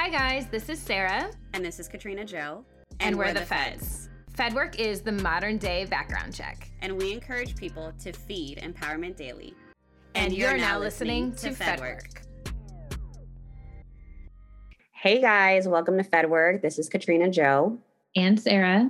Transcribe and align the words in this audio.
Hi, 0.00 0.10
guys, 0.10 0.46
this 0.46 0.68
is 0.68 0.78
Sarah. 0.78 1.28
And 1.54 1.64
this 1.64 1.80
is 1.80 1.88
Katrina 1.88 2.24
Joe. 2.24 2.64
And, 3.00 3.18
we're, 3.18 3.34
the, 3.34 3.40
Feds. 3.40 4.08
FedWork 4.32 4.76
is 4.76 5.00
the 5.00 5.10
modern 5.10 5.58
day 5.58 5.86
background 5.86 6.32
check. 6.32 6.70
And 6.82 6.96
we 6.96 7.12
encourage 7.12 7.56
people 7.56 7.92
to 8.04 8.12
feed 8.12 8.58
Empowerment 8.58 9.16
Daily. 9.16 9.54
And, 10.14 10.32
you're, 10.32 10.56
now 10.56 10.78
listening 10.78 11.34
to 11.38 11.50
FedWork. 11.50 12.22
Hey 14.92 15.20
guys, 15.20 15.66
welcome 15.66 15.98
to 15.98 16.04
FedWork. 16.04 16.62
This 16.62 16.78
is 16.78 16.88
Katrina 16.88 17.28
Joe. 17.28 17.76
And 18.14 18.40
Sarah. 18.40 18.88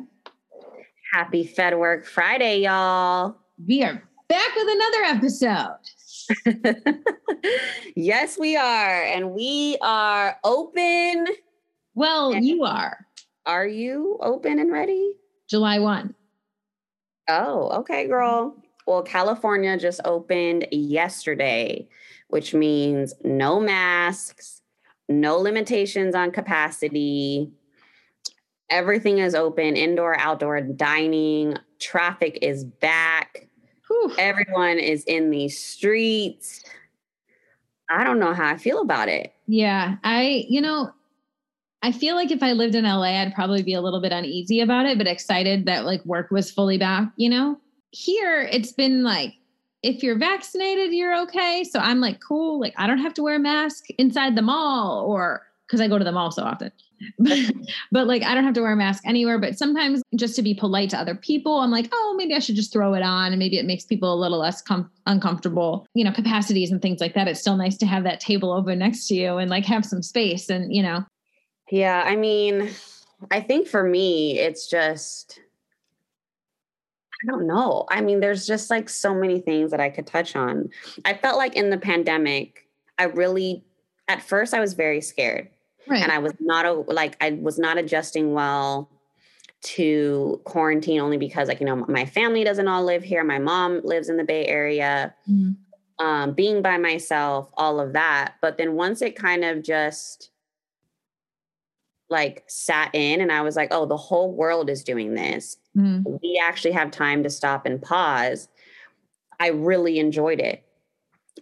Happy 1.14 1.50
FedWork 1.56 2.04
Friday, 2.04 2.60
y'all. 2.60 3.34
We 3.66 3.82
are 3.82 4.02
back 4.28 4.54
with 4.54 4.68
another 4.68 5.16
episode. 5.16 5.78
yes, 7.96 8.38
we 8.38 8.56
are. 8.56 9.02
And 9.02 9.32
we 9.32 9.78
are 9.82 10.36
open. 10.44 11.26
Well, 11.94 12.32
and 12.32 12.44
you 12.44 12.64
are. 12.64 13.06
Are 13.46 13.66
you 13.66 14.18
open 14.20 14.58
and 14.58 14.72
ready? 14.72 15.12
July 15.48 15.78
1. 15.78 16.14
Oh, 17.28 17.70
okay, 17.80 18.06
girl. 18.06 18.56
Well, 18.86 19.02
California 19.02 19.76
just 19.76 20.00
opened 20.04 20.66
yesterday, 20.70 21.88
which 22.28 22.54
means 22.54 23.14
no 23.22 23.60
masks, 23.60 24.62
no 25.08 25.36
limitations 25.36 26.14
on 26.14 26.30
capacity. 26.30 27.50
Everything 28.70 29.18
is 29.18 29.34
open, 29.34 29.76
indoor, 29.76 30.18
outdoor 30.18 30.60
dining. 30.60 31.56
Traffic 31.80 32.38
is 32.42 32.64
back. 32.64 33.48
Whew. 33.88 34.14
Everyone 34.18 34.78
is 34.78 35.04
in 35.04 35.30
the 35.30 35.48
streets. 35.48 36.62
I 37.90 38.04
don't 38.04 38.18
know 38.18 38.34
how 38.34 38.48
I 38.48 38.56
feel 38.56 38.80
about 38.80 39.08
it. 39.08 39.32
Yeah. 39.46 39.96
I, 40.04 40.44
you 40.48 40.60
know, 40.60 40.92
I 41.82 41.92
feel 41.92 42.14
like 42.16 42.30
if 42.30 42.42
I 42.42 42.52
lived 42.52 42.74
in 42.74 42.84
LA, 42.84 43.20
I'd 43.20 43.34
probably 43.34 43.62
be 43.62 43.74
a 43.74 43.80
little 43.80 44.00
bit 44.00 44.12
uneasy 44.12 44.60
about 44.60 44.86
it, 44.86 44.98
but 44.98 45.06
excited 45.06 45.66
that 45.66 45.84
like 45.84 46.04
work 46.04 46.30
was 46.30 46.50
fully 46.50 46.76
back, 46.76 47.08
you 47.16 47.30
know? 47.30 47.58
Here, 47.90 48.42
it's 48.42 48.72
been 48.72 49.02
like 49.02 49.34
if 49.82 50.02
you're 50.02 50.18
vaccinated, 50.18 50.92
you're 50.92 51.16
okay. 51.22 51.64
So 51.64 51.78
I'm 51.78 52.00
like, 52.00 52.20
cool. 52.20 52.60
Like, 52.60 52.74
I 52.76 52.86
don't 52.86 52.98
have 52.98 53.14
to 53.14 53.22
wear 53.22 53.36
a 53.36 53.40
mask 53.40 53.84
inside 53.96 54.36
the 54.36 54.42
mall 54.42 55.04
or 55.06 55.42
because 55.68 55.82
I 55.82 55.88
go 55.88 55.98
to 55.98 56.04
the 56.04 56.12
mall 56.12 56.30
so 56.30 56.42
often. 56.44 56.72
but 57.92 58.06
like, 58.06 58.22
I 58.22 58.34
don't 58.34 58.44
have 58.44 58.54
to 58.54 58.62
wear 58.62 58.72
a 58.72 58.76
mask 58.76 59.02
anywhere. 59.06 59.38
But 59.38 59.58
sometimes 59.58 60.02
just 60.16 60.34
to 60.36 60.42
be 60.42 60.54
polite 60.54 60.90
to 60.90 60.98
other 60.98 61.14
people, 61.14 61.60
I'm 61.60 61.70
like, 61.70 61.90
oh, 61.92 62.14
maybe 62.16 62.34
I 62.34 62.38
should 62.38 62.56
just 62.56 62.72
throw 62.72 62.94
it 62.94 63.02
on 63.02 63.32
and 63.32 63.38
maybe 63.38 63.58
it 63.58 63.66
makes 63.66 63.84
people 63.84 64.12
a 64.12 64.16
little 64.16 64.38
less 64.38 64.62
com- 64.62 64.90
uncomfortable, 65.04 65.86
you 65.92 66.04
know, 66.04 66.12
capacities 66.12 66.72
and 66.72 66.80
things 66.80 67.00
like 67.00 67.14
that. 67.14 67.28
It's 67.28 67.40
still 67.40 67.56
nice 67.56 67.76
to 67.78 67.86
have 67.86 68.04
that 68.04 68.18
table 68.18 68.50
open 68.50 68.78
next 68.78 69.08
to 69.08 69.14
you 69.14 69.36
and 69.36 69.50
like 69.50 69.66
have 69.66 69.84
some 69.84 70.02
space 70.02 70.48
and, 70.48 70.74
you 70.74 70.82
know. 70.82 71.04
Yeah. 71.70 72.02
I 72.04 72.16
mean, 72.16 72.70
I 73.30 73.40
think 73.40 73.68
for 73.68 73.84
me, 73.84 74.38
it's 74.38 74.70
just, 74.70 75.38
I 77.22 77.30
don't 77.30 77.46
know. 77.46 77.84
I 77.90 78.00
mean, 78.00 78.20
there's 78.20 78.46
just 78.46 78.70
like 78.70 78.88
so 78.88 79.14
many 79.14 79.40
things 79.40 79.70
that 79.72 79.80
I 79.80 79.90
could 79.90 80.06
touch 80.06 80.34
on. 80.34 80.70
I 81.04 81.12
felt 81.12 81.36
like 81.36 81.56
in 81.56 81.68
the 81.68 81.78
pandemic, 81.78 82.68
I 82.96 83.04
really, 83.04 83.64
at 84.08 84.22
first, 84.22 84.54
I 84.54 84.60
was 84.60 84.72
very 84.72 85.02
scared. 85.02 85.50
Right. 85.88 86.02
And 86.02 86.12
I 86.12 86.18
was 86.18 86.34
not 86.40 86.66
a, 86.66 86.72
like, 86.72 87.16
I 87.20 87.32
was 87.32 87.58
not 87.58 87.78
adjusting 87.78 88.32
well 88.32 88.90
to 89.62 90.40
quarantine 90.44 91.00
only 91.00 91.16
because, 91.16 91.48
like, 91.48 91.60
you 91.60 91.66
know, 91.66 91.84
my 91.88 92.04
family 92.04 92.44
doesn't 92.44 92.68
all 92.68 92.84
live 92.84 93.02
here. 93.02 93.24
My 93.24 93.38
mom 93.38 93.80
lives 93.84 94.08
in 94.08 94.16
the 94.16 94.24
Bay 94.24 94.46
Area. 94.46 95.14
Mm-hmm. 95.28 96.04
Um, 96.04 96.32
being 96.32 96.62
by 96.62 96.78
myself, 96.78 97.50
all 97.54 97.80
of 97.80 97.92
that. 97.94 98.34
But 98.40 98.56
then 98.58 98.74
once 98.74 99.02
it 99.02 99.16
kind 99.16 99.44
of 99.44 99.62
just, 99.62 100.30
like 102.10 102.42
sat 102.46 102.94
in 102.94 103.20
and 103.20 103.30
I 103.30 103.42
was 103.42 103.54
like, 103.54 103.68
oh, 103.70 103.84
the 103.84 103.96
whole 103.96 104.32
world 104.32 104.70
is 104.70 104.82
doing 104.82 105.12
this. 105.12 105.58
Mm-hmm. 105.76 106.16
We 106.22 106.40
actually 106.42 106.70
have 106.70 106.90
time 106.90 107.22
to 107.22 107.28
stop 107.28 107.66
and 107.66 107.82
pause. 107.82 108.48
I 109.38 109.48
really 109.48 109.98
enjoyed 109.98 110.40
it. 110.40 110.64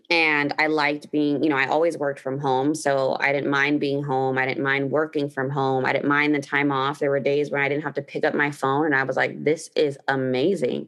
And 0.08 0.54
I 0.58 0.68
liked 0.68 1.10
being, 1.10 1.42
you 1.42 1.50
know, 1.50 1.56
I 1.56 1.66
always 1.66 1.98
worked 1.98 2.20
from 2.20 2.38
home. 2.38 2.74
So 2.74 3.16
I 3.20 3.32
didn't 3.32 3.50
mind 3.50 3.80
being 3.80 4.02
home. 4.02 4.38
I 4.38 4.46
didn't 4.46 4.62
mind 4.62 4.90
working 4.90 5.28
from 5.28 5.50
home. 5.50 5.84
I 5.84 5.92
didn't 5.92 6.08
mind 6.08 6.34
the 6.34 6.40
time 6.40 6.70
off. 6.70 6.98
There 7.00 7.10
were 7.10 7.20
days 7.20 7.50
where 7.50 7.60
I 7.60 7.68
didn't 7.68 7.82
have 7.82 7.94
to 7.94 8.02
pick 8.02 8.24
up 8.24 8.34
my 8.34 8.50
phone. 8.50 8.86
And 8.86 8.94
I 8.94 9.02
was 9.02 9.16
like, 9.16 9.42
this 9.42 9.70
is 9.74 9.98
amazing. 10.06 10.86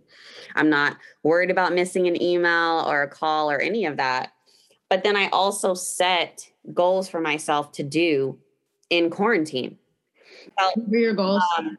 I'm 0.54 0.70
not 0.70 0.96
worried 1.24 1.50
about 1.50 1.72
missing 1.72 2.06
an 2.06 2.20
email 2.22 2.84
or 2.86 3.02
a 3.02 3.08
call 3.08 3.50
or 3.50 3.58
any 3.58 3.86
of 3.86 3.96
that. 3.96 4.32
But 4.88 5.02
then 5.02 5.16
I 5.16 5.28
also 5.28 5.74
set 5.74 6.48
goals 6.72 7.08
for 7.08 7.20
myself 7.20 7.72
to 7.72 7.82
do 7.82 8.38
in 8.88 9.10
quarantine. 9.10 9.78
What 10.56 10.74
your 10.88 11.14
goals? 11.14 11.42
Um, 11.58 11.76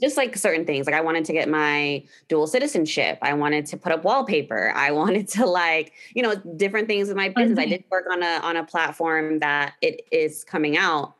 just 0.00 0.16
like 0.16 0.36
certain 0.36 0.64
things. 0.64 0.86
Like 0.86 0.94
I 0.94 1.00
wanted 1.00 1.24
to 1.26 1.32
get 1.32 1.48
my 1.48 2.02
dual 2.28 2.46
citizenship. 2.46 3.18
I 3.22 3.34
wanted 3.34 3.66
to 3.66 3.76
put 3.76 3.92
up 3.92 4.04
wallpaper. 4.04 4.72
I 4.74 4.90
wanted 4.92 5.28
to 5.28 5.46
like, 5.46 5.92
you 6.14 6.22
know, 6.22 6.34
different 6.56 6.88
things 6.88 7.10
in 7.10 7.16
my 7.16 7.28
business. 7.28 7.58
Okay. 7.58 7.66
I 7.66 7.76
did 7.76 7.84
work 7.90 8.06
on 8.10 8.22
a 8.22 8.40
on 8.42 8.56
a 8.56 8.64
platform 8.64 9.40
that 9.40 9.74
it 9.82 10.06
is 10.10 10.44
coming 10.44 10.76
out, 10.76 11.14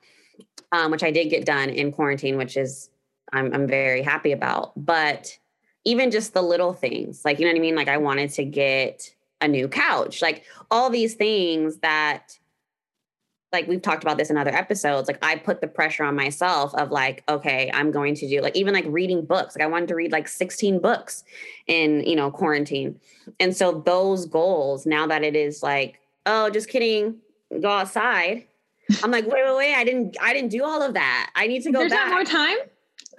um, 0.72 0.90
which 0.90 1.02
I 1.02 1.10
did 1.10 1.26
get 1.26 1.44
done 1.44 1.68
in 1.68 1.92
quarantine, 1.92 2.36
which 2.36 2.56
is 2.56 2.90
I'm 3.32 3.52
I'm 3.52 3.66
very 3.66 4.02
happy 4.02 4.32
about. 4.32 4.72
But 4.76 5.36
even 5.84 6.10
just 6.10 6.32
the 6.32 6.42
little 6.42 6.72
things, 6.72 7.24
like 7.24 7.38
you 7.38 7.44
know 7.44 7.52
what 7.52 7.58
I 7.58 7.62
mean? 7.62 7.76
Like 7.76 7.88
I 7.88 7.98
wanted 7.98 8.30
to 8.34 8.44
get 8.44 9.14
a 9.40 9.48
new 9.48 9.68
couch, 9.68 10.22
like 10.22 10.44
all 10.70 10.88
these 10.88 11.14
things 11.14 11.78
that 11.78 12.38
like 13.52 13.68
we've 13.68 13.82
talked 13.82 14.02
about 14.02 14.16
this 14.16 14.30
in 14.30 14.38
other 14.38 14.54
episodes 14.54 15.08
like 15.08 15.18
i 15.22 15.36
put 15.36 15.60
the 15.60 15.66
pressure 15.66 16.04
on 16.04 16.16
myself 16.16 16.74
of 16.74 16.90
like 16.90 17.22
okay 17.28 17.70
i'm 17.74 17.90
going 17.90 18.14
to 18.14 18.26
do 18.28 18.40
like 18.40 18.56
even 18.56 18.72
like 18.72 18.84
reading 18.88 19.24
books 19.24 19.54
like 19.54 19.62
i 19.62 19.66
wanted 19.66 19.88
to 19.88 19.94
read 19.94 20.10
like 20.10 20.26
16 20.26 20.78
books 20.78 21.24
in 21.66 22.02
you 22.06 22.16
know 22.16 22.30
quarantine. 22.30 22.98
And 23.38 23.56
so 23.56 23.72
those 23.72 24.26
goals 24.26 24.86
now 24.86 25.06
that 25.06 25.22
it 25.22 25.36
is 25.36 25.62
like 25.62 26.00
oh 26.26 26.50
just 26.50 26.68
kidding 26.68 27.16
go 27.60 27.68
outside. 27.68 28.46
I'm 29.02 29.10
like 29.10 29.26
wait 29.26 29.44
wait 29.44 29.56
wait 29.56 29.74
i 29.74 29.84
didn't 29.84 30.16
i 30.20 30.32
didn't 30.32 30.50
do 30.50 30.64
all 30.64 30.82
of 30.82 30.94
that. 30.94 31.30
I 31.34 31.46
need 31.46 31.62
to 31.62 31.72
go 31.72 31.80
there's 31.80 31.92
back. 31.92 32.08
not 32.08 32.14
more 32.14 32.24
time? 32.24 32.56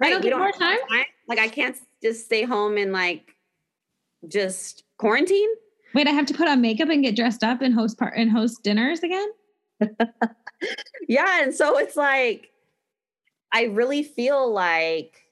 Right, 0.00 0.08
i 0.08 0.10
don't 0.10 0.22
get 0.22 0.36
more 0.36 0.52
time? 0.52 0.78
time. 0.88 1.04
Like 1.28 1.38
i 1.38 1.48
can't 1.48 1.76
just 2.02 2.26
stay 2.26 2.42
home 2.44 2.76
and 2.76 2.92
like 2.92 3.34
just 4.28 4.84
quarantine? 4.98 5.48
Wait 5.94 6.06
i 6.06 6.10
have 6.10 6.26
to 6.26 6.34
put 6.34 6.48
on 6.48 6.60
makeup 6.60 6.88
and 6.88 7.02
get 7.02 7.16
dressed 7.16 7.42
up 7.42 7.62
and 7.62 7.74
host 7.74 7.98
part 7.98 8.14
and 8.16 8.30
host 8.30 8.62
dinners 8.62 9.00
again 9.02 9.28
yeah. 11.08 11.42
And 11.42 11.54
so 11.54 11.78
it's 11.78 11.96
like, 11.96 12.50
I 13.52 13.64
really 13.64 14.02
feel 14.02 14.52
like 14.52 15.28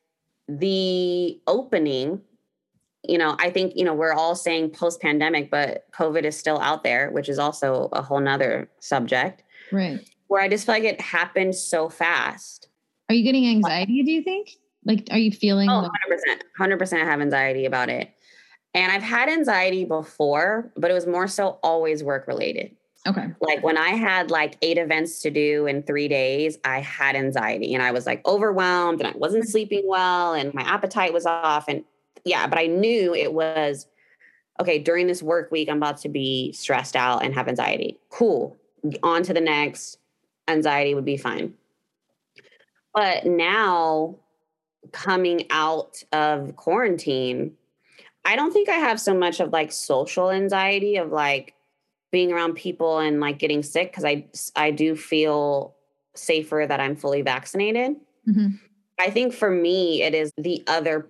the 0.48 1.41
opening, 1.47 2.20
you 3.03 3.19
know, 3.19 3.36
I 3.38 3.50
think, 3.50 3.72
you 3.76 3.84
know, 3.84 3.94
we're 3.94 4.12
all 4.12 4.34
saying 4.34 4.70
post 4.70 5.00
pandemic, 5.00 5.50
but 5.50 5.91
COVID 5.92 6.25
is 6.25 6.38
still 6.38 6.58
out 6.60 6.84
there, 6.84 7.10
which 7.10 7.28
is 7.28 7.38
also 7.38 7.88
a 7.92 8.03
whole 8.03 8.20
nother 8.20 8.70
subject. 8.78 9.42
Right. 9.72 10.08
Where 10.28 10.41
I 10.41 10.48
just 10.48 10.66
feel 10.66 10.76
like 10.76 10.84
it 10.84 11.00
happened 11.00 11.54
so 11.54 11.88
fast. 11.88 12.69
Are 13.09 13.14
you 13.14 13.24
getting 13.24 13.47
anxiety, 13.47 14.03
do 14.03 14.12
you 14.12 14.22
think? 14.22 14.53
Like, 14.84 15.09
are 15.10 15.19
you 15.19 15.32
feeling? 15.32 15.69
Oh, 15.69 15.88
100%. 16.10 16.41
100% 16.59 17.00
I 17.00 17.04
have 17.04 17.20
anxiety 17.20 17.66
about 17.66 17.88
it. 17.88 18.12
And 18.74 18.91
I've 18.91 19.03
had 19.03 19.28
anxiety 19.28 19.84
before, 19.84 20.72
but 20.76 20.91
it 20.91 20.94
was 20.94 21.06
more 21.06 21.28
so 21.28 21.59
always 21.62 22.03
work 22.03 22.26
related. 22.26 22.74
Okay. 23.07 23.27
Like 23.41 23.63
when 23.65 23.77
I 23.77 23.91
had 23.91 24.31
like 24.31 24.57
eight 24.63 24.79
events 24.79 25.23
to 25.23 25.31
do 25.31 25.67
in 25.67 25.83
three 25.83 26.07
days, 26.07 26.59
I 26.65 26.81
had 26.81 27.17
anxiety 27.17 27.75
and 27.75 27.83
I 27.83 27.91
was 27.91 28.07
like 28.07 28.25
overwhelmed 28.27 29.01
and 29.01 29.09
I 29.09 29.17
wasn't 29.17 29.45
mm-hmm. 29.45 29.51
sleeping 29.51 29.83
well 29.87 30.35
and 30.35 30.55
my 30.55 30.63
appetite 30.63 31.13
was 31.13 31.27
off. 31.27 31.67
And 31.67 31.85
yeah, 32.25 32.47
but 32.47 32.59
I 32.59 32.67
knew 32.67 33.15
it 33.15 33.33
was 33.33 33.87
okay, 34.61 34.79
during 34.79 35.07
this 35.07 35.23
work 35.23 35.51
week, 35.51 35.69
I'm 35.69 35.79
about 35.79 35.99
to 35.99 36.09
be 36.09 36.53
stressed 36.53 36.95
out 36.95 37.25
and 37.25 37.35
have 37.35 37.49
anxiety. 37.49 37.99
Cool. 38.11 38.57
On 39.03 39.23
to 39.23 39.34
the 39.34 39.41
next. 39.41 39.99
Anxiety 40.49 40.95
would 40.95 41.05
be 41.05 41.17
fine. 41.17 41.55
But 42.95 43.25
now 43.25 44.16
coming 44.93 45.47
out 45.51 46.03
of 46.13 46.55
quarantine, 46.57 47.55
I 48.25 48.37
don't 48.37 48.53
think 48.53 48.69
I 48.69 48.75
have 48.75 49.01
so 49.01 49.15
much 49.15 49.41
of 49.41 49.53
like 49.53 49.72
social 49.72 50.31
anxiety 50.31 50.97
of 50.97 51.10
like, 51.10 51.55
being 52.12 52.32
around 52.32 52.54
people 52.54 52.98
and 52.98 53.18
like 53.18 53.38
getting 53.38 53.62
sick 53.62 53.91
because 53.91 54.04
I 54.04 54.26
I 54.54 54.70
do 54.70 54.94
feel 54.94 55.74
safer 56.14 56.66
that 56.68 56.78
I'm 56.78 56.94
fully 56.94 57.22
vaccinated. 57.22 57.97
Mm-hmm. 58.28 58.48
I 59.00 59.10
think 59.10 59.32
for 59.32 59.50
me 59.50 60.03
it 60.03 60.14
is 60.14 60.32
the 60.36 60.62
other 60.68 61.09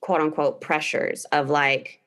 quote 0.00 0.20
unquote 0.20 0.60
pressures 0.60 1.24
of 1.26 1.50
like 1.50 2.00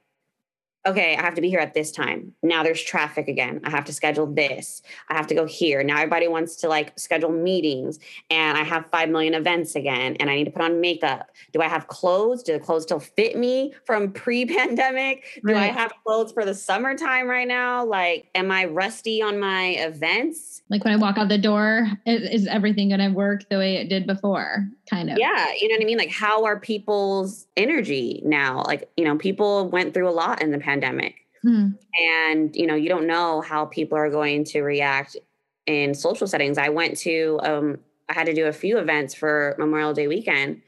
okay, 0.86 1.16
I 1.16 1.22
have 1.22 1.36
to 1.36 1.42
be 1.42 1.50
here 1.50 1.60
at 1.60 1.74
this 1.74 1.92
time. 1.92 2.33
Now 2.42 2.63
there's 2.63 2.81
traffic 2.81 3.28
again. 3.28 3.62
I 3.63 3.69
have 3.69 3.86
to 3.86 3.94
schedule 3.94 4.25
this. 4.25 4.81
I 5.10 5.16
have 5.16 5.28
to 5.28 5.36
go 5.36 5.45
here. 5.45 5.83
Now 5.83 5.98
everybody 5.98 6.28
wants 6.28 6.56
to 6.57 6.69
like 6.69 6.98
schedule 6.98 7.31
meetings 7.31 8.00
and 8.30 8.57
I 8.57 8.63
have 8.63 8.88
5 8.88 9.10
million 9.10 9.33
events 9.33 9.75
again 9.75 10.16
and 10.19 10.30
I 10.30 10.36
need 10.36 10.45
to 10.45 10.51
put 10.51 10.63
on 10.63 10.81
makeup. 10.81 11.30
Do 11.54 11.62
I 11.62 11.68
have 11.68 11.88
clothes? 11.88 12.42
Do 12.42 12.54
the 12.54 12.60
clothes 12.60 12.83
still 12.83 13.00
fit 13.00 13.38
me 13.38 13.74
from 13.86 14.12
pre-pandemic? 14.22 15.42
Do 15.45 15.56
I 15.56 15.68
have 15.68 15.94
clothes 16.06 16.31
for 16.31 16.45
the 16.45 16.56
summertime 16.56 17.27
right 17.27 17.48
now? 17.48 17.86
Like 17.86 18.30
am 18.34 18.51
I 18.51 18.66
rusty 18.66 19.22
on 19.22 19.39
my 19.39 19.75
events? 19.80 20.63
Like 20.69 20.84
when 20.84 20.94
I 20.94 20.98
walk 20.98 21.18
out 21.18 21.30
the 21.30 21.38
door, 21.38 21.88
is, 22.06 22.42
is 22.42 22.48
everything 22.48 22.89
going 22.89 23.01
to 23.01 23.10
work 23.10 23.48
the 23.50 23.57
way 23.57 23.75
it 23.75 23.89
did 23.89 24.07
before? 24.07 24.68
Kind 24.91 25.09
of. 25.09 25.17
Yeah, 25.17 25.53
you 25.59 25.69
know 25.69 25.75
what 25.75 25.83
I 25.83 25.85
mean? 25.85 25.97
Like 25.97 26.11
how 26.11 26.43
are 26.43 26.59
people's 26.59 27.47
energy 27.55 28.21
now? 28.25 28.61
Like, 28.63 28.91
you 28.97 29.05
know, 29.05 29.17
people 29.17 29.69
went 29.69 29.93
through 29.93 30.09
a 30.09 30.11
lot 30.11 30.41
in 30.41 30.51
the 30.51 30.57
pandemic. 30.57 31.15
Hmm. 31.43 31.69
And, 31.97 32.53
you 32.53 32.67
know, 32.67 32.75
you 32.75 32.89
don't 32.89 33.07
know 33.07 33.39
how 33.39 33.65
people 33.65 33.97
are 33.97 34.09
going 34.09 34.43
to 34.45 34.61
react 34.63 35.15
in 35.65 35.93
social 35.93 36.27
settings. 36.27 36.57
I 36.57 36.69
went 36.69 36.97
to, 36.99 37.39
um, 37.41 37.77
I 38.09 38.13
had 38.13 38.25
to 38.25 38.33
do 38.33 38.47
a 38.47 38.51
few 38.51 38.79
events 38.79 39.15
for 39.15 39.55
Memorial 39.57 39.93
Day 39.93 40.07
weekend. 40.07 40.61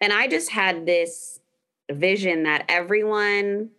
And 0.00 0.12
I 0.12 0.28
just 0.28 0.50
had 0.50 0.86
this 0.86 1.40
vision 1.90 2.44
that 2.44 2.64
everyone 2.68 3.70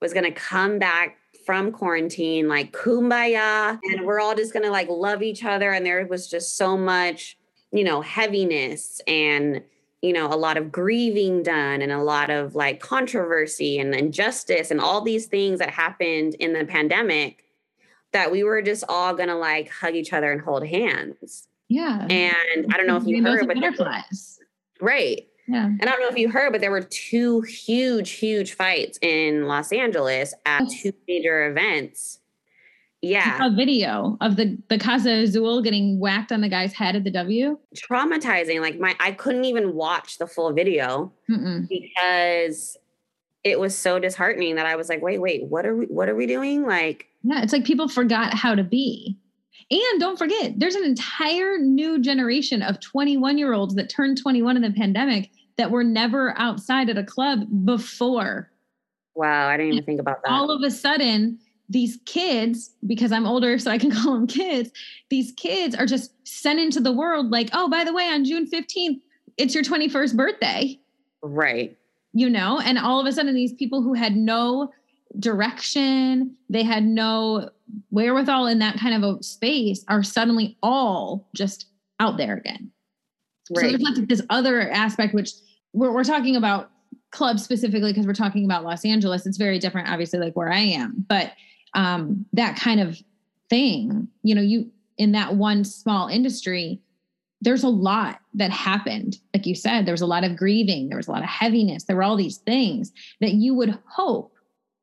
was 0.00 0.12
going 0.12 0.24
to 0.24 0.32
come 0.32 0.80
back 0.80 1.16
from 1.46 1.72
quarantine 1.72 2.46
like 2.46 2.72
kumbaya 2.72 3.78
and 3.82 4.04
we're 4.04 4.20
all 4.20 4.34
just 4.34 4.52
going 4.52 4.64
to 4.64 4.70
like 4.70 4.88
love 4.90 5.22
each 5.22 5.44
other 5.44 5.72
and 5.72 5.86
there 5.86 6.06
was 6.06 6.28
just 6.28 6.58
so 6.58 6.76
much 6.76 7.38
you 7.72 7.84
know 7.84 8.00
heaviness 8.00 9.00
and 9.06 9.62
you 10.02 10.12
know, 10.12 10.26
a 10.32 10.36
lot 10.36 10.56
of 10.56 10.70
grieving 10.70 11.42
done 11.42 11.82
and 11.82 11.90
a 11.90 12.02
lot 12.02 12.30
of 12.30 12.54
like 12.54 12.80
controversy 12.80 13.78
and 13.78 13.94
injustice 13.94 14.70
and 14.70 14.80
all 14.80 15.00
these 15.00 15.26
things 15.26 15.58
that 15.58 15.70
happened 15.70 16.34
in 16.34 16.52
the 16.52 16.64
pandemic 16.64 17.44
that 18.12 18.30
we 18.30 18.42
were 18.42 18.62
just 18.62 18.84
all 18.88 19.14
gonna 19.14 19.36
like 19.36 19.68
hug 19.70 19.94
each 19.94 20.12
other 20.12 20.30
and 20.30 20.40
hold 20.40 20.66
hands. 20.66 21.48
Yeah. 21.68 22.06
And 22.08 22.72
I 22.72 22.76
don't 22.76 22.86
know 22.86 22.96
if 22.96 23.06
you 23.06 23.22
heard, 23.22 23.46
but 23.46 23.56
butterflies. 23.56 24.38
right. 24.80 25.26
Yeah. 25.48 25.64
And 25.64 25.82
I 25.82 25.86
don't 25.86 26.00
know 26.00 26.08
if 26.08 26.16
you 26.16 26.30
heard, 26.30 26.52
but 26.52 26.60
there 26.60 26.70
were 26.70 26.82
two 26.82 27.40
huge, 27.40 28.10
huge 28.10 28.52
fights 28.54 28.98
in 29.02 29.46
Los 29.46 29.72
Angeles 29.72 30.32
at 30.46 30.62
two 30.70 30.92
major 31.08 31.48
events 31.50 32.20
yeah. 33.00 33.46
A 33.46 33.54
video 33.54 34.16
of 34.20 34.36
the 34.36 34.58
the 34.68 34.78
Casa 34.78 35.10
Azul 35.10 35.62
getting 35.62 36.00
whacked 36.00 36.32
on 36.32 36.40
the 36.40 36.48
guy's 36.48 36.72
head 36.72 36.96
at 36.96 37.04
the 37.04 37.10
W. 37.10 37.58
Traumatizing. 37.76 38.60
Like 38.60 38.78
my 38.78 38.96
I 38.98 39.12
couldn't 39.12 39.44
even 39.44 39.74
watch 39.74 40.18
the 40.18 40.26
full 40.26 40.52
video 40.52 41.12
Mm-mm. 41.30 41.68
because 41.68 42.76
it 43.44 43.60
was 43.60 43.76
so 43.76 43.98
disheartening 43.98 44.56
that 44.56 44.66
I 44.66 44.74
was 44.74 44.88
like, 44.88 45.00
wait, 45.00 45.20
wait, 45.20 45.44
what 45.44 45.64
are 45.64 45.76
we 45.76 45.86
what 45.86 46.08
are 46.08 46.16
we 46.16 46.26
doing? 46.26 46.66
Like 46.66 47.06
Yeah, 47.22 47.42
it's 47.42 47.52
like 47.52 47.64
people 47.64 47.88
forgot 47.88 48.34
how 48.34 48.54
to 48.54 48.64
be. 48.64 49.16
And 49.70 50.00
don't 50.00 50.18
forget, 50.18 50.54
there's 50.56 50.76
an 50.76 50.84
entire 50.84 51.58
new 51.58 52.00
generation 52.00 52.62
of 52.62 52.80
21 52.80 53.38
year 53.38 53.52
olds 53.52 53.74
that 53.74 53.90
turned 53.90 54.18
21 54.20 54.56
in 54.56 54.62
the 54.62 54.70
pandemic 54.70 55.30
that 55.56 55.70
were 55.70 55.84
never 55.84 56.36
outside 56.38 56.88
at 56.88 56.96
a 56.96 57.04
club 57.04 57.40
before. 57.64 58.50
Wow, 59.14 59.48
I 59.48 59.56
didn't 59.56 59.72
even 59.72 59.84
think 59.84 60.00
about 60.00 60.22
that. 60.22 60.30
All 60.30 60.50
of 60.50 60.62
a 60.62 60.70
sudden, 60.70 61.38
these 61.68 61.98
kids, 62.06 62.74
because 62.86 63.12
I'm 63.12 63.26
older, 63.26 63.58
so 63.58 63.70
I 63.70 63.78
can 63.78 63.90
call 64.02 64.14
them 64.14 64.26
kids, 64.26 64.70
these 65.10 65.32
kids 65.32 65.74
are 65.74 65.86
just 65.86 66.12
sent 66.26 66.58
into 66.58 66.80
the 66.80 66.92
world 66.92 67.30
like, 67.30 67.50
oh, 67.52 67.68
by 67.68 67.84
the 67.84 67.92
way, 67.92 68.04
on 68.04 68.24
June 68.24 68.48
15th, 68.48 69.00
it's 69.36 69.54
your 69.54 69.64
21st 69.64 70.16
birthday. 70.16 70.78
Right. 71.22 71.76
You 72.12 72.30
know, 72.30 72.60
and 72.60 72.78
all 72.78 73.00
of 73.00 73.06
a 73.06 73.12
sudden, 73.12 73.34
these 73.34 73.52
people 73.52 73.82
who 73.82 73.94
had 73.94 74.16
no 74.16 74.72
direction, 75.18 76.36
they 76.48 76.62
had 76.62 76.84
no 76.84 77.50
wherewithal 77.90 78.46
in 78.46 78.58
that 78.58 78.78
kind 78.78 78.94
of 78.94 79.16
a 79.16 79.22
space 79.22 79.84
are 79.88 80.02
suddenly 80.02 80.56
all 80.62 81.28
just 81.34 81.66
out 82.00 82.16
there 82.16 82.36
again. 82.36 82.70
Right. 83.50 83.62
So 83.62 83.68
there's 83.68 83.80
like 83.80 84.08
this 84.08 84.22
other 84.30 84.70
aspect, 84.70 85.14
which 85.14 85.32
we're, 85.72 85.92
we're 85.92 86.04
talking 86.04 86.36
about 86.36 86.70
clubs 87.10 87.42
specifically 87.42 87.92
because 87.92 88.06
we're 88.06 88.14
talking 88.14 88.44
about 88.44 88.64
Los 88.64 88.84
Angeles. 88.84 89.26
It's 89.26 89.38
very 89.38 89.58
different, 89.58 89.88
obviously, 89.88 90.18
like 90.18 90.36
where 90.36 90.52
I 90.52 90.60
am. 90.60 91.04
But 91.08 91.32
um, 91.74 92.26
that 92.32 92.56
kind 92.56 92.80
of 92.80 92.98
thing. 93.50 94.08
You 94.22 94.34
know, 94.34 94.42
you 94.42 94.70
in 94.96 95.12
that 95.12 95.36
one 95.36 95.64
small 95.64 96.08
industry, 96.08 96.80
there's 97.40 97.62
a 97.62 97.68
lot 97.68 98.20
that 98.34 98.50
happened. 98.50 99.18
Like 99.32 99.46
you 99.46 99.54
said, 99.54 99.86
there 99.86 99.92
was 99.94 100.00
a 100.00 100.06
lot 100.06 100.24
of 100.24 100.36
grieving, 100.36 100.88
there 100.88 100.96
was 100.96 101.08
a 101.08 101.12
lot 101.12 101.22
of 101.22 101.28
heaviness, 101.28 101.84
there 101.84 101.96
were 101.96 102.02
all 102.02 102.16
these 102.16 102.38
things 102.38 102.92
that 103.20 103.34
you 103.34 103.54
would 103.54 103.78
hope 103.86 104.32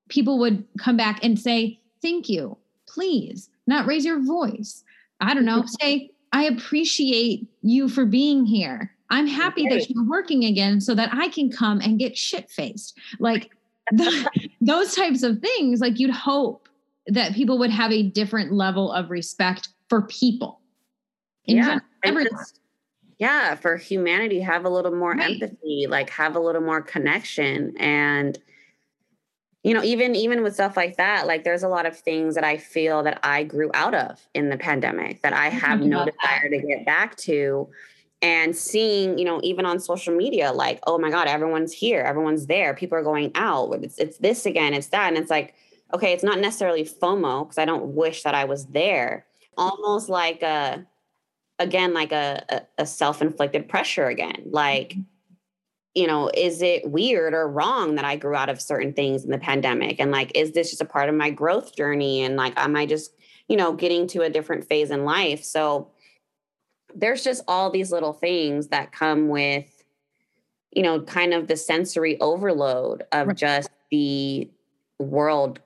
people 0.10 0.38
would 0.40 0.64
come 0.78 0.98
back 0.98 1.24
and 1.24 1.40
say, 1.40 1.80
Thank 2.02 2.30
you, 2.30 2.58
please, 2.88 3.50
not 3.68 3.88
raise 3.88 4.06
your 4.06 4.24
voice. 4.24 4.84
I 5.22 5.34
don't 5.34 5.46
know, 5.46 5.64
say, 5.82 6.12
I 6.34 6.44
appreciate 6.44 7.48
you 7.62 7.90
for 7.90 8.06
being 8.06 8.46
here. 8.46 8.92
I'm 9.10 9.28
happy 9.28 9.68
that 9.70 9.90
you're 9.90 10.08
working 10.08 10.46
again 10.46 10.82
so 10.82 10.94
that 10.96 11.10
I 11.14 11.30
can 11.30 11.52
come 11.52 11.80
and 11.80 11.98
get 11.98 12.18
shit 12.18 12.50
faced. 12.52 12.98
Like 13.20 13.52
the, 13.92 14.30
those 14.62 14.96
types 14.96 15.24
of 15.24 15.40
things, 15.40 15.80
like 15.80 16.00
you'd 16.00 16.12
hope 16.12 16.65
that 17.08 17.34
people 17.34 17.58
would 17.60 17.70
have 17.70 17.92
a 17.92 18.04
different 18.04 18.52
level 18.52 18.92
of 18.92 19.10
respect 19.10 19.70
for 19.90 20.04
people. 20.04 20.62
yeah. 21.46 21.80
Just, 22.04 22.60
yeah. 23.20 23.56
For 23.56 23.78
humanity, 23.78 24.40
have 24.40 24.66
a 24.66 24.70
little 24.70 24.96
more 24.96 25.14
right. 25.14 25.42
empathy, 25.42 25.88
like 25.88 26.10
have 26.10 26.36
a 26.36 26.40
little 26.40 26.62
more 26.62 26.82
connection. 26.82 27.76
And, 27.78 28.38
you 29.64 29.74
know, 29.74 29.84
even 29.84 30.16
even 30.16 30.44
with 30.44 30.54
stuff 30.54 30.76
like 30.76 30.98
that, 30.98 31.28
like 31.28 31.44
there's 31.44 31.64
a 31.64 31.68
lot 31.68 31.86
of 31.86 31.98
things 31.98 32.36
that 32.36 32.44
I 32.44 32.58
feel 32.58 33.04
that 33.04 33.20
I 33.24 33.44
grew 33.44 33.72
out 33.74 33.96
of 33.96 34.20
in 34.34 34.50
the 34.50 34.58
pandemic 34.58 35.22
that 35.22 35.34
I 35.34 35.50
have 35.50 35.82
no 35.82 36.06
desire 36.06 36.50
to 36.50 36.68
get 36.68 36.86
back 36.86 37.16
to. 37.18 37.70
And 38.22 38.56
seeing, 38.56 39.20
you 39.20 39.26
know, 39.26 39.40
even 39.44 39.66
on 39.66 39.80
social 39.80 40.16
media, 40.16 40.52
like, 40.52 40.80
oh 40.88 40.98
my 40.98 41.12
God, 41.12 41.28
everyone's 41.28 41.74
here, 41.74 42.02
everyone's 42.02 42.48
there, 42.48 42.74
people 42.74 42.98
are 42.98 43.04
going 43.04 43.32
out. 43.36 43.72
It's 43.84 44.00
it's 44.00 44.18
this 44.18 44.46
again, 44.46 44.74
it's 44.74 44.88
that. 44.88 45.10
And 45.10 45.18
it's 45.18 45.30
like, 45.30 45.54
okay, 45.96 46.12
it's 46.12 46.24
not 46.24 46.40
necessarily 46.40 46.84
FOMO 46.84 47.46
because 47.46 47.58
I 47.58 47.64
don't 47.64 47.96
wish 47.96 48.24
that 48.24 48.36
I 48.36 48.44
was 48.44 48.66
there. 48.66 49.26
Almost 49.58 50.10
like 50.10 50.44
a, 50.44 50.86
again, 51.58 51.94
like 51.94 52.12
a, 52.12 52.44
a, 52.50 52.62
a 52.80 52.86
self 52.86 53.22
inflicted 53.22 53.70
pressure 53.70 54.08
again. 54.08 54.44
Like, 54.46 54.90
mm-hmm. 54.90 55.02
you 55.96 56.08
know, 56.08 56.30
is 56.34 56.62
it 56.62 56.92
weird 56.92 57.34
or 57.34 57.48
wrong 57.48 57.96
that 57.96 58.04
I 58.04 58.18
grew 58.18 58.36
out 58.36 58.50
of 58.50 58.62
certain 58.62 58.92
things 58.92 59.24
in 59.24 59.32
the 59.32 59.38
pandemic? 59.38 59.96
And 60.00 60.12
like, 60.12 60.34
is 60.36 60.52
this 60.52 60.70
just 60.70 60.82
a 60.82 60.86
part 60.86 61.08
of 61.08 61.16
my 61.16 61.30
growth 61.30 61.74
journey? 61.74 62.24
And 62.24 62.36
like, 62.36 62.54
am 62.58 62.76
I 62.76 62.86
just, 62.86 63.14
you 63.48 63.56
know, 63.56 63.72
getting 63.72 64.06
to 64.08 64.24
a 64.24 64.30
different 64.30 64.68
phase 64.68 64.92
in 64.92 65.06
life? 65.06 65.46
So 65.46 65.92
there's 66.94 67.24
just 67.24 67.42
all 67.48 67.70
these 67.70 67.94
little 67.94 68.14
things 68.14 68.68
that 68.68 68.92
come 68.92 69.30
with, 69.30 69.82
you 70.74 70.84
know, 70.84 71.00
kind 71.00 71.34
of 71.34 71.48
the 71.48 71.56
sensory 71.56 72.20
overload 72.20 73.04
of 73.14 73.28
right. 73.28 73.38
just 73.38 73.70
the 73.92 74.50
world 75.00 75.60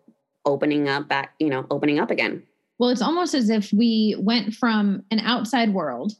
opening 0.49 0.89
up 0.89 1.07
back, 1.07 1.33
you 1.39 1.49
know, 1.49 1.65
opening 1.71 1.99
up 1.99 2.11
again. 2.11 2.43
Well, 2.77 2.89
it's 2.89 3.01
almost 3.01 3.33
as 3.33 3.49
if 3.49 3.71
we 3.73 4.15
went 4.19 4.53
from 4.53 5.03
an 5.11 5.19
outside 5.19 5.73
world 5.73 6.13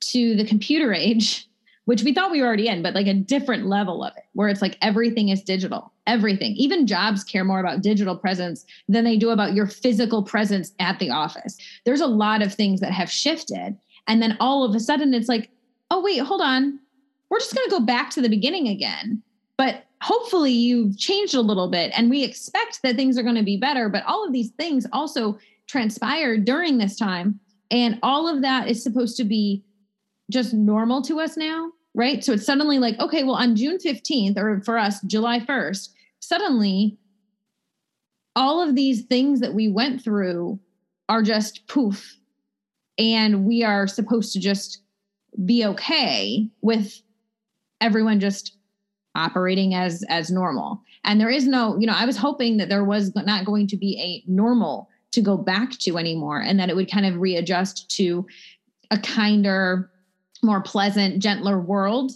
to 0.00 0.36
the 0.36 0.44
computer 0.44 0.92
age, 0.92 1.48
which 1.86 2.02
we 2.02 2.12
thought 2.12 2.30
we 2.30 2.40
were 2.40 2.46
already 2.46 2.68
in, 2.68 2.82
but 2.82 2.94
like 2.94 3.06
a 3.06 3.14
different 3.14 3.66
level 3.66 4.04
of 4.04 4.12
it, 4.16 4.24
where 4.34 4.48
it's 4.48 4.60
like 4.60 4.76
everything 4.82 5.30
is 5.30 5.42
digital, 5.42 5.92
everything. 6.06 6.52
Even 6.56 6.86
jobs 6.86 7.24
care 7.24 7.44
more 7.44 7.60
about 7.60 7.80
digital 7.80 8.16
presence 8.16 8.66
than 8.88 9.04
they 9.04 9.16
do 9.16 9.30
about 9.30 9.54
your 9.54 9.66
physical 9.66 10.22
presence 10.22 10.72
at 10.80 10.98
the 10.98 11.10
office. 11.10 11.56
There's 11.84 12.00
a 12.00 12.06
lot 12.06 12.42
of 12.42 12.52
things 12.52 12.80
that 12.80 12.92
have 12.92 13.10
shifted. 13.10 13.78
And 14.06 14.20
then 14.20 14.36
all 14.38 14.64
of 14.64 14.74
a 14.74 14.80
sudden 14.80 15.14
it's 15.14 15.28
like, 15.28 15.48
oh, 15.90 16.02
wait, 16.02 16.18
hold 16.18 16.42
on. 16.42 16.78
We're 17.30 17.38
just 17.38 17.54
going 17.54 17.68
to 17.70 17.76
go 17.78 17.80
back 17.80 18.10
to 18.10 18.20
the 18.20 18.28
beginning 18.28 18.68
again. 18.68 19.22
But 19.56 19.85
hopefully 20.02 20.52
you've 20.52 20.98
changed 20.98 21.34
a 21.34 21.40
little 21.40 21.68
bit 21.68 21.92
and 21.96 22.10
we 22.10 22.22
expect 22.22 22.80
that 22.82 22.96
things 22.96 23.18
are 23.18 23.22
going 23.22 23.34
to 23.36 23.42
be 23.42 23.56
better 23.56 23.88
but 23.88 24.04
all 24.04 24.26
of 24.26 24.32
these 24.32 24.50
things 24.50 24.86
also 24.92 25.38
transpired 25.66 26.44
during 26.44 26.78
this 26.78 26.96
time. 26.96 27.40
And 27.70 27.98
all 28.02 28.28
of 28.28 28.42
that 28.42 28.68
is 28.68 28.82
supposed 28.82 29.16
to 29.16 29.24
be 29.24 29.64
just 30.30 30.54
normal 30.54 31.02
to 31.02 31.20
us 31.20 31.36
now 31.36 31.70
right? 31.94 32.22
So 32.22 32.34
it's 32.34 32.44
suddenly 32.44 32.78
like 32.78 32.98
okay 33.00 33.24
well 33.24 33.36
on 33.36 33.56
june 33.56 33.78
15th 33.78 34.36
or 34.36 34.60
for 34.62 34.78
us 34.78 35.00
july 35.02 35.40
1st 35.40 35.88
suddenly 36.20 36.98
all 38.36 38.60
of 38.60 38.74
these 38.74 39.02
things 39.02 39.40
that 39.40 39.54
we 39.54 39.66
went 39.66 40.04
through 40.04 40.60
are 41.08 41.22
just 41.22 41.66
poof. 41.66 42.16
And 42.98 43.44
we 43.46 43.64
are 43.64 43.86
supposed 43.86 44.32
to 44.34 44.40
just 44.40 44.82
be 45.44 45.64
okay 45.64 46.48
with 46.60 47.00
everyone 47.80 48.20
just 48.20 48.55
operating 49.16 49.74
as 49.74 50.04
as 50.08 50.30
normal 50.30 50.82
and 51.04 51.20
there 51.20 51.30
is 51.30 51.46
no 51.46 51.76
you 51.78 51.86
know 51.86 51.94
i 51.96 52.04
was 52.04 52.16
hoping 52.16 52.56
that 52.56 52.68
there 52.68 52.84
was 52.84 53.14
not 53.14 53.44
going 53.44 53.66
to 53.66 53.76
be 53.76 53.98
a 54.00 54.30
normal 54.30 54.88
to 55.12 55.20
go 55.20 55.36
back 55.36 55.70
to 55.78 55.98
anymore 55.98 56.40
and 56.40 56.60
that 56.60 56.68
it 56.68 56.76
would 56.76 56.90
kind 56.90 57.06
of 57.06 57.16
readjust 57.16 57.90
to 57.90 58.26
a 58.90 58.98
kinder 58.98 59.90
more 60.42 60.60
pleasant 60.60 61.20
gentler 61.20 61.60
world 61.60 62.12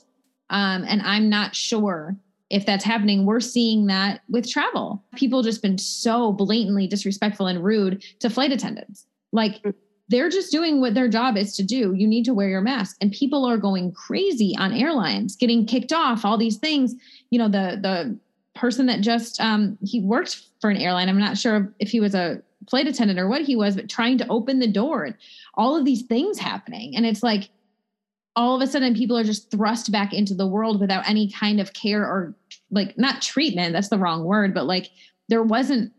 um, 0.50 0.84
and 0.86 1.02
i'm 1.02 1.28
not 1.28 1.54
sure 1.54 2.16
if 2.50 2.66
that's 2.66 2.84
happening, 2.84 3.24
we're 3.24 3.40
seeing 3.40 3.86
that 3.86 4.22
with 4.28 4.50
travel. 4.50 5.04
People 5.14 5.42
just 5.42 5.62
been 5.62 5.78
so 5.78 6.32
blatantly 6.32 6.88
disrespectful 6.88 7.46
and 7.46 7.64
rude 7.64 8.04
to 8.18 8.28
flight 8.28 8.50
attendants. 8.50 9.06
Like 9.32 9.62
mm. 9.62 9.72
They're 10.10 10.28
just 10.28 10.50
doing 10.50 10.80
what 10.80 10.94
their 10.94 11.08
job 11.08 11.36
is 11.36 11.54
to 11.56 11.62
do. 11.62 11.94
You 11.94 12.06
need 12.06 12.24
to 12.24 12.34
wear 12.34 12.48
your 12.48 12.60
mask. 12.60 12.96
And 13.00 13.12
people 13.12 13.44
are 13.44 13.56
going 13.56 13.92
crazy 13.92 14.56
on 14.58 14.72
airlines, 14.72 15.36
getting 15.36 15.64
kicked 15.64 15.92
off, 15.92 16.24
all 16.24 16.36
these 16.36 16.56
things. 16.56 16.94
You 17.30 17.38
know, 17.38 17.48
the 17.48 17.78
the 17.80 18.18
person 18.58 18.86
that 18.86 19.00
just 19.00 19.40
um 19.40 19.78
he 19.82 20.00
worked 20.00 20.42
for 20.60 20.68
an 20.68 20.76
airline. 20.76 21.08
I'm 21.08 21.18
not 21.18 21.38
sure 21.38 21.72
if 21.78 21.90
he 21.90 22.00
was 22.00 22.14
a 22.14 22.42
flight 22.68 22.88
attendant 22.88 23.20
or 23.20 23.28
what 23.28 23.42
he 23.42 23.54
was, 23.54 23.76
but 23.76 23.88
trying 23.88 24.18
to 24.18 24.26
open 24.28 24.58
the 24.58 24.66
door 24.66 25.04
and 25.04 25.14
all 25.54 25.76
of 25.76 25.84
these 25.84 26.02
things 26.02 26.38
happening. 26.38 26.96
And 26.96 27.06
it's 27.06 27.22
like 27.22 27.48
all 28.34 28.56
of 28.56 28.62
a 28.62 28.66
sudden 28.66 28.94
people 28.94 29.16
are 29.16 29.24
just 29.24 29.50
thrust 29.50 29.92
back 29.92 30.12
into 30.12 30.34
the 30.34 30.46
world 30.46 30.80
without 30.80 31.08
any 31.08 31.30
kind 31.30 31.60
of 31.60 31.72
care 31.72 32.02
or 32.02 32.34
like 32.72 32.98
not 32.98 33.22
treatment, 33.22 33.72
that's 33.72 33.88
the 33.88 33.98
wrong 33.98 34.24
word, 34.24 34.54
but 34.54 34.66
like 34.66 34.90
there 35.28 35.42
wasn't 35.42 35.92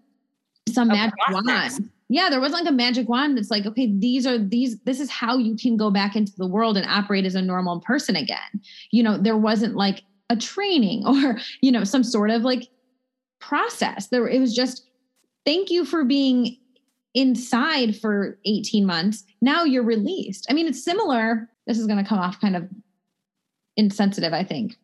some 0.68 0.90
a 0.90 0.94
magic 0.94 1.16
process. 1.28 1.80
wand. 1.80 1.90
Yeah, 2.12 2.30
there 2.30 2.42
wasn't 2.42 2.66
like 2.66 2.74
a 2.74 2.76
magic 2.76 3.08
wand 3.08 3.38
that's 3.38 3.50
like, 3.50 3.66
okay, 3.66 3.90
these 3.90 4.28
are 4.28 4.38
these, 4.38 4.78
this 4.82 5.00
is 5.00 5.10
how 5.10 5.38
you 5.38 5.56
can 5.56 5.78
go 5.78 5.90
back 5.90 6.14
into 6.14 6.34
the 6.36 6.46
world 6.46 6.76
and 6.76 6.86
operate 6.86 7.26
as 7.26 7.36
a 7.36 7.42
normal 7.42 7.80
person 7.80 8.18
again. 8.18 8.62
You 8.92 9.02
know, 9.02 9.18
there 9.18 9.38
wasn't 9.38 9.78
like 9.78 10.04
a 10.30 10.36
training 10.36 11.04
or, 11.08 11.38
you 11.62 11.72
know, 11.72 11.86
some 11.86 12.04
sort 12.04 12.30
of 12.30 12.42
like 12.42 12.68
process. 13.40 14.08
There 14.08 14.28
it 14.28 14.42
was 14.42 14.54
just 14.54 14.90
thank 15.46 15.72
you 15.72 15.86
for 15.86 16.04
being 16.04 16.58
inside 17.14 17.96
for 17.96 18.38
18 18.44 18.86
months. 18.86 19.24
Now 19.42 19.64
you're 19.64 19.82
released. 19.82 20.48
I 20.50 20.54
mean, 20.54 20.68
it's 20.68 20.84
similar. 20.84 21.50
This 21.66 21.80
is 21.80 21.88
going 21.88 22.04
to 22.04 22.08
come 22.08 22.20
off 22.20 22.42
kind 22.42 22.58
of 22.58 22.68
insensitive, 23.78 24.34
I 24.34 24.44
think. 24.44 24.76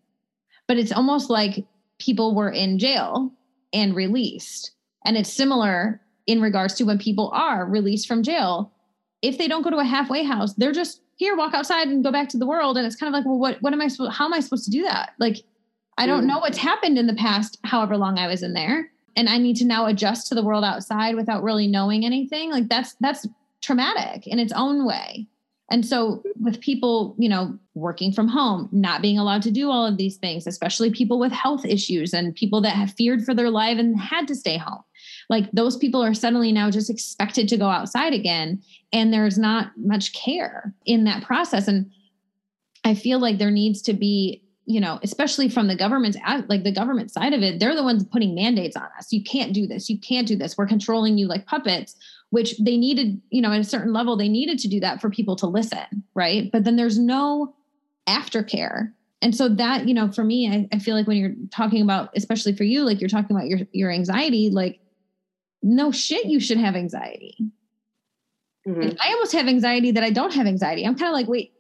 But 0.66 0.78
it's 0.78 0.94
almost 0.94 1.30
like 1.30 1.66
people 2.00 2.34
were 2.34 2.52
in 2.52 2.80
jail 2.80 3.34
and 3.74 3.94
released. 3.94 4.72
And 5.04 5.18
it's 5.18 5.32
similar 5.32 6.00
in 6.28 6.42
regards 6.42 6.76
to 6.76 6.84
when 6.84 7.00
people 7.00 7.32
are 7.34 7.66
released 7.66 8.08
from 8.08 8.24
jail. 8.24 8.72
If 9.22 9.38
they 9.38 9.48
don't 9.48 9.64
go 9.64 9.72
to 9.72 9.78
a 9.78 9.84
halfway 9.84 10.24
house, 10.24 10.54
they're 10.54 10.72
just 10.72 11.02
here, 11.16 11.36
walk 11.36 11.56
outside 11.56 11.88
and 11.88 12.04
go 12.04 12.12
back 12.12 12.30
to 12.30 12.38
the 12.38 12.46
world. 12.46 12.78
And 12.78 12.86
it's 12.86 12.96
kind 12.96 13.08
of 13.08 13.18
like, 13.18 13.26
well, 13.26 13.40
what, 13.40 13.62
what 13.62 13.74
am 13.74 13.82
I 13.82 13.88
supposed, 13.88 14.14
how 14.14 14.26
am 14.26 14.34
I 14.34 14.40
supposed 14.40 14.66
to 14.66 14.72
do 14.72 14.84
that? 14.84 15.14
Like, 15.18 15.38
I 15.98 16.06
don't 16.06 16.26
mm. 16.26 16.28
know 16.28 16.40
what's 16.40 16.60
happened 16.60 17.00
in 17.00 17.08
the 17.08 17.16
past, 17.16 17.58
however 17.64 17.98
long 17.98 18.20
I 18.20 18.28
was 18.28 18.44
in 18.44 18.54
there 18.54 18.92
and 19.18 19.28
I 19.28 19.40
need 19.40 19.56
to 19.58 19.66
now 19.66 19.88
adjust 19.88 20.28
to 20.28 20.36
the 20.36 20.44
world 20.44 20.64
outside 20.64 21.16
without 21.16 21.42
really 21.44 21.66
knowing 21.66 22.06
anything, 22.06 22.52
like 22.52 22.70
that's 22.70 22.96
that's 23.02 23.28
traumatic 23.62 24.28
in 24.28 24.38
its 24.38 24.54
own 24.54 24.86
way. 24.86 25.28
And 25.70 25.86
so 25.86 26.24
with 26.40 26.62
people, 26.62 27.16
you 27.18 27.28
know, 27.28 27.58
working 27.74 28.14
from 28.14 28.28
home, 28.28 28.70
not 28.72 29.02
being 29.02 29.18
allowed 29.18 29.42
to 29.42 29.52
do 29.52 29.70
all 29.70 29.86
of 29.86 29.98
these 29.98 30.16
things, 30.16 30.48
especially 30.48 30.92
people 30.92 31.20
with 31.20 31.32
health 31.32 31.66
issues 31.66 32.14
and 32.14 32.34
people 32.36 32.62
that 32.62 32.76
have 32.76 32.94
feared 32.94 33.26
for 33.26 33.34
their 33.34 33.50
life 33.50 33.78
and 33.78 34.00
had 34.00 34.28
to 34.30 34.36
stay 34.36 34.58
home. 34.58 34.84
Like 35.30 35.52
those 35.52 35.78
people 35.78 36.04
are 36.04 36.14
suddenly 36.14 36.52
now 36.52 36.72
just 36.72 36.90
expected 36.90 37.48
to 37.50 37.58
go 37.58 37.70
outside 37.70 38.14
again 38.14 38.62
and 38.94 39.12
there's 39.12 39.38
not 39.38 39.72
much 39.78 40.14
care 40.14 40.74
in 40.86 41.04
that 41.04 41.24
process 41.24 41.68
and 41.68 41.92
I 42.84 42.94
feel 42.96 43.20
like 43.20 43.38
there 43.38 43.52
needs 43.52 43.82
to 43.84 43.94
be 43.94 44.44
you 44.70 44.82
know, 44.82 45.00
especially 45.02 45.48
from 45.48 45.68
the 45.68 45.78
government's 45.78 46.18
uh, 46.28 46.42
like 46.50 46.64
the 46.64 46.74
government 46.74 47.10
side 47.10 47.32
of 47.34 47.42
it, 47.42 47.58
they're 47.58 47.74
the 47.74 47.84
ones 47.84 48.04
putting 48.04 48.36
mandates 48.36 48.76
on 48.76 48.88
us. 48.98 49.14
You 49.14 49.24
can't 49.24 49.54
do 49.54 49.66
this. 49.66 49.90
You 49.90 49.98
can't 49.98 50.28
do 50.28 50.36
this. 50.36 50.58
We're 50.58 50.68
controlling 50.68 51.18
you 51.18 51.26
like 51.26 51.46
puppets, 51.46 51.96
which 52.32 52.58
they 52.58 52.76
needed, 52.76 53.22
you 53.30 53.42
know, 53.42 53.54
at 53.54 53.62
a 53.62 53.64
certain 53.64 53.94
level, 53.94 54.18
they 54.18 54.28
needed 54.28 54.60
to 54.60 54.68
do 54.68 54.82
that 54.82 55.00
for 55.00 55.10
people 55.10 55.38
to 55.38 55.48
listen, 55.48 56.04
right? 56.16 56.52
But 56.52 56.66
then 56.66 56.76
there's 56.76 57.00
no 57.00 57.56
aftercare. 58.10 58.92
And 59.22 59.34
so 59.34 59.48
that, 59.48 59.88
you 59.88 59.94
know, 59.94 60.12
for 60.12 60.26
me, 60.26 60.50
I, 60.50 60.68
I 60.76 60.80
feel 60.80 60.96
like 60.96 61.08
when 61.08 61.18
you're 61.18 61.34
talking 61.50 61.82
about, 61.82 62.10
especially 62.18 62.54
for 62.54 62.66
you, 62.66 62.84
like 62.84 63.00
you're 63.00 63.10
talking 63.10 63.36
about 63.36 63.48
your 63.48 63.60
your 63.72 63.90
anxiety, 63.90 64.50
like 64.50 64.82
no 65.64 65.92
shit, 65.92 66.26
you 66.26 66.40
should 66.40 66.58
have 66.58 66.76
anxiety. 66.76 67.38
Mm-hmm. 68.68 68.98
I 69.00 69.14
almost 69.14 69.32
have 69.34 69.48
anxiety 69.48 69.92
that 69.92 70.04
I 70.04 70.10
don't 70.10 70.34
have 70.34 70.46
anxiety. 70.46 70.86
I'm 70.86 70.96
kind 70.96 71.10
of 71.10 71.14
like, 71.14 71.28
wait, 71.28 71.54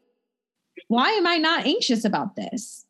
why 0.87 1.09
am 1.11 1.25
I 1.25 1.37
not 1.37 1.65
anxious 1.65 2.05
about 2.05 2.35
this? 2.35 2.85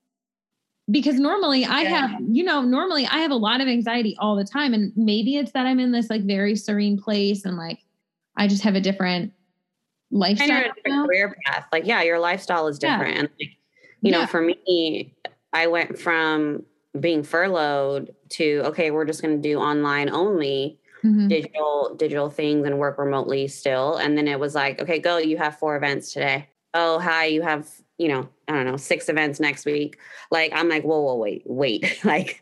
because 0.90 1.20
normally 1.20 1.66
I 1.66 1.82
yeah. 1.82 2.08
have, 2.08 2.22
you 2.30 2.44
know, 2.44 2.62
normally 2.62 3.06
I 3.06 3.18
have 3.18 3.32
a 3.32 3.36
lot 3.36 3.60
of 3.60 3.68
anxiety 3.68 4.16
all 4.20 4.36
the 4.36 4.46
time. 4.46 4.74
And 4.74 4.94
maybe 4.96 5.36
it's 5.36 5.52
that 5.52 5.66
I'm 5.66 5.80
in 5.80 5.92
this 5.92 6.10
like 6.10 6.24
very 6.24 6.56
serene 6.56 6.98
place 6.98 7.46
and 7.46 7.58
like 7.58 7.80
I 8.38 8.48
just 8.48 8.64
have 8.64 8.76
a 8.76 8.82
different 8.82 9.34
lifestyle. 10.12 10.50
And 10.50 10.66
a 10.66 10.74
different 10.74 11.08
career 11.08 11.36
path. 11.46 11.66
Like, 11.72 11.86
yeah, 11.86 12.04
your 12.04 12.20
lifestyle 12.20 12.68
is 12.68 12.80
different. 12.80 13.16
Yeah. 13.16 13.20
And 13.20 13.30
like, 13.40 13.50
you 14.02 14.12
yeah. 14.12 14.22
know, 14.22 14.28
for 14.28 14.42
me, 14.42 15.14
I 15.52 15.68
went 15.68 16.00
from 16.00 16.64
being 16.98 17.22
furloughed 17.22 18.16
to 18.30 18.62
okay, 18.68 18.92
we're 18.92 19.06
just 19.06 19.22
gonna 19.22 19.38
do 19.38 19.60
online 19.60 20.10
only. 20.10 20.80
Mm-hmm. 21.08 21.28
digital 21.30 21.96
digital 21.96 22.30
things 22.30 22.66
and 22.66 22.80
work 22.80 22.98
remotely 22.98 23.48
still 23.48 23.96
and 23.96 24.18
then 24.18 24.28
it 24.28 24.40
was 24.40 24.56
like 24.56 24.82
okay 24.82 25.00
go 25.00 25.18
you 25.18 25.38
have 25.38 25.58
four 25.58 25.78
events 25.78 26.12
today 26.12 26.50
oh 26.74 27.00
hi 27.00 27.26
you 27.26 27.42
have 27.44 27.70
you 27.98 28.08
know, 28.08 28.30
I 28.48 28.54
don't 28.54 28.66
know, 28.66 28.78
six 28.78 29.10
events 29.10 29.40
next 29.40 29.66
week. 29.66 29.98
Like, 30.32 30.52
I'm 30.54 30.70
like, 30.70 30.84
whoa, 30.84 31.02
whoa, 31.02 31.16
wait, 31.16 31.44
wait. 31.46 32.00
like, 32.04 32.42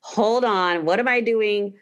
hold 0.00 0.44
on. 0.44 0.84
What 0.84 0.98
am 0.98 1.08
I 1.08 1.20
doing? 1.20 1.74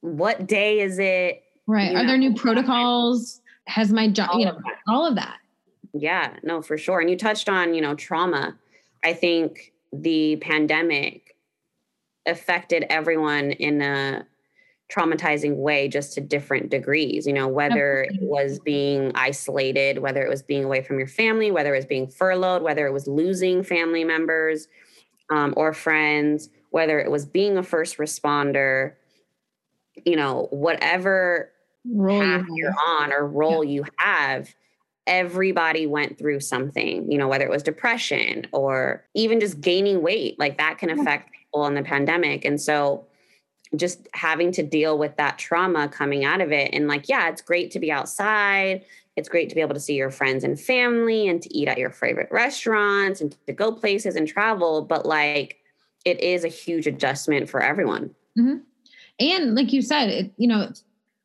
What 0.00 0.46
day 0.46 0.80
is 0.80 0.98
it? 0.98 1.42
Right. 1.66 1.90
You 1.90 1.96
Are 1.96 2.02
know, 2.02 2.08
there 2.08 2.18
new 2.18 2.34
protocols? 2.36 3.40
Has 3.66 3.92
my 3.92 4.08
job, 4.08 4.30
you 4.38 4.46
know, 4.46 4.58
all 4.88 5.06
of 5.06 5.14
that. 5.16 5.36
Yeah, 5.92 6.36
no, 6.42 6.62
for 6.62 6.78
sure. 6.78 7.00
And 7.00 7.10
you 7.10 7.16
touched 7.16 7.48
on, 7.48 7.74
you 7.74 7.80
know, 7.80 7.94
trauma. 7.94 8.56
I 9.04 9.12
think 9.12 9.72
the 9.92 10.36
pandemic 10.36 11.36
affected 12.26 12.84
everyone 12.90 13.52
in 13.52 13.82
a 13.82 14.26
traumatizing 14.92 15.56
way 15.56 15.88
just 15.88 16.14
to 16.14 16.20
different 16.20 16.70
degrees 16.70 17.26
you 17.26 17.32
know 17.32 17.48
whether 17.48 18.02
it 18.02 18.18
was 18.20 18.58
being 18.58 19.12
isolated 19.14 19.98
whether 19.98 20.22
it 20.22 20.28
was 20.28 20.42
being 20.42 20.64
away 20.64 20.82
from 20.82 20.98
your 20.98 21.06
family 21.06 21.50
whether 21.50 21.74
it 21.74 21.78
was 21.78 21.86
being 21.86 22.08
furloughed 22.08 22.62
whether 22.62 22.86
it 22.86 22.92
was 22.92 23.06
losing 23.06 23.62
family 23.62 24.04
members 24.04 24.68
um, 25.30 25.54
or 25.56 25.72
friends 25.72 26.48
whether 26.70 26.98
it 26.98 27.10
was 27.10 27.24
being 27.24 27.56
a 27.56 27.62
first 27.62 27.98
responder 27.98 28.94
you 30.04 30.16
know 30.16 30.48
whatever 30.50 31.50
role 31.86 32.20
path 32.20 32.46
you're 32.54 32.74
on 32.86 33.12
or 33.12 33.26
role 33.26 33.64
yeah. 33.64 33.70
you 33.70 33.84
have 33.98 34.54
everybody 35.06 35.86
went 35.86 36.18
through 36.18 36.40
something 36.40 37.10
you 37.10 37.16
know 37.16 37.28
whether 37.28 37.44
it 37.44 37.50
was 37.50 37.62
depression 37.62 38.46
or 38.52 39.04
even 39.14 39.40
just 39.40 39.60
gaining 39.60 40.02
weight 40.02 40.38
like 40.38 40.58
that 40.58 40.78
can 40.78 40.90
affect 40.90 41.30
people 41.50 41.66
in 41.66 41.74
the 41.74 41.82
pandemic. 41.82 42.44
And 42.44 42.60
so 42.60 43.06
just 43.76 44.08
having 44.14 44.52
to 44.52 44.62
deal 44.62 44.98
with 44.98 45.16
that 45.16 45.38
trauma 45.38 45.88
coming 45.88 46.24
out 46.24 46.40
of 46.40 46.52
it. 46.52 46.70
And 46.72 46.88
like, 46.88 47.08
yeah, 47.08 47.28
it's 47.28 47.42
great 47.42 47.70
to 47.72 47.78
be 47.78 47.92
outside. 47.92 48.84
It's 49.16 49.28
great 49.28 49.48
to 49.48 49.54
be 49.54 49.60
able 49.60 49.74
to 49.74 49.80
see 49.80 49.94
your 49.94 50.10
friends 50.10 50.44
and 50.44 50.58
family 50.58 51.28
and 51.28 51.42
to 51.42 51.54
eat 51.56 51.68
at 51.68 51.78
your 51.78 51.90
favorite 51.90 52.28
restaurants 52.30 53.20
and 53.20 53.36
to 53.46 53.52
go 53.52 53.72
places 53.72 54.16
and 54.16 54.26
travel. 54.26 54.82
But 54.82 55.06
like, 55.06 55.58
it 56.04 56.20
is 56.20 56.44
a 56.44 56.48
huge 56.48 56.86
adjustment 56.86 57.48
for 57.48 57.62
everyone. 57.62 58.14
Mm-hmm. 58.38 58.58
And 59.20 59.54
like 59.54 59.72
you 59.72 59.82
said, 59.82 60.08
it, 60.08 60.32
you 60.36 60.48
know, 60.48 60.72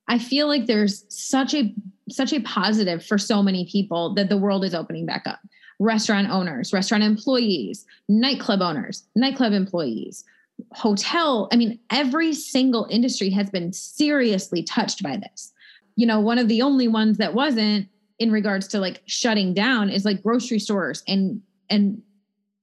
I 0.07 0.19
feel 0.19 0.47
like 0.47 0.65
there's 0.65 1.05
such 1.09 1.53
a 1.53 1.73
such 2.09 2.33
a 2.33 2.41
positive 2.41 3.03
for 3.03 3.17
so 3.17 3.41
many 3.41 3.65
people 3.65 4.13
that 4.13 4.29
the 4.29 4.37
world 4.37 4.63
is 4.63 4.75
opening 4.75 5.05
back 5.05 5.25
up. 5.25 5.39
Restaurant 5.79 6.29
owners, 6.29 6.71
restaurant 6.71 7.03
employees, 7.03 7.85
nightclub 8.07 8.61
owners, 8.61 9.05
nightclub 9.15 9.53
employees, 9.53 10.23
hotel 10.71 11.47
i 11.51 11.55
mean 11.55 11.79
every 11.91 12.33
single 12.33 12.87
industry 12.89 13.29
has 13.29 13.49
been 13.49 13.73
seriously 13.73 14.63
touched 14.63 15.03
by 15.03 15.17
this. 15.17 15.51
You 15.95 16.05
know 16.05 16.19
one 16.19 16.37
of 16.37 16.47
the 16.47 16.61
only 16.61 16.87
ones 16.87 17.17
that 17.17 17.33
wasn't 17.33 17.87
in 18.19 18.31
regards 18.31 18.67
to 18.69 18.79
like 18.79 19.01
shutting 19.05 19.53
down 19.53 19.89
is 19.89 20.05
like 20.05 20.23
grocery 20.23 20.59
stores 20.59 21.03
and 21.07 21.41
and 21.69 22.01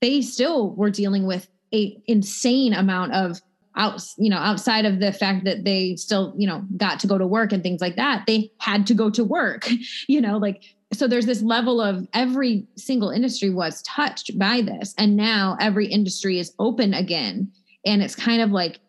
they 0.00 0.20
still 0.20 0.74
were 0.74 0.90
dealing 0.90 1.26
with 1.26 1.48
a 1.72 1.96
insane 2.06 2.74
amount 2.74 3.12
of 3.14 3.40
out 3.76 4.02
you 4.18 4.28
know 4.28 4.36
outside 4.36 4.84
of 4.84 5.00
the 5.00 5.12
fact 5.12 5.44
that 5.44 5.64
they 5.64 5.96
still 5.96 6.34
you 6.36 6.46
know 6.46 6.62
got 6.76 7.00
to 7.00 7.06
go 7.06 7.16
to 7.16 7.26
work 7.26 7.52
and 7.52 7.62
things 7.62 7.80
like 7.80 7.96
that 7.96 8.24
they 8.26 8.50
had 8.58 8.86
to 8.86 8.94
go 8.94 9.08
to 9.08 9.24
work 9.24 9.68
you 10.08 10.20
know 10.20 10.36
like 10.36 10.62
so 10.92 11.08
there's 11.08 11.24
this 11.24 11.40
level 11.40 11.80
of 11.80 12.06
every 12.12 12.66
single 12.76 13.08
industry 13.08 13.48
was 13.48 13.80
touched 13.82 14.38
by 14.38 14.60
this 14.60 14.94
and 14.98 15.16
now 15.16 15.56
every 15.58 15.86
industry 15.86 16.38
is 16.38 16.52
open 16.58 16.92
again 16.92 17.50
and 17.84 18.02
it's 18.02 18.14
kind 18.14 18.42
of 18.42 18.50
like 18.50 18.80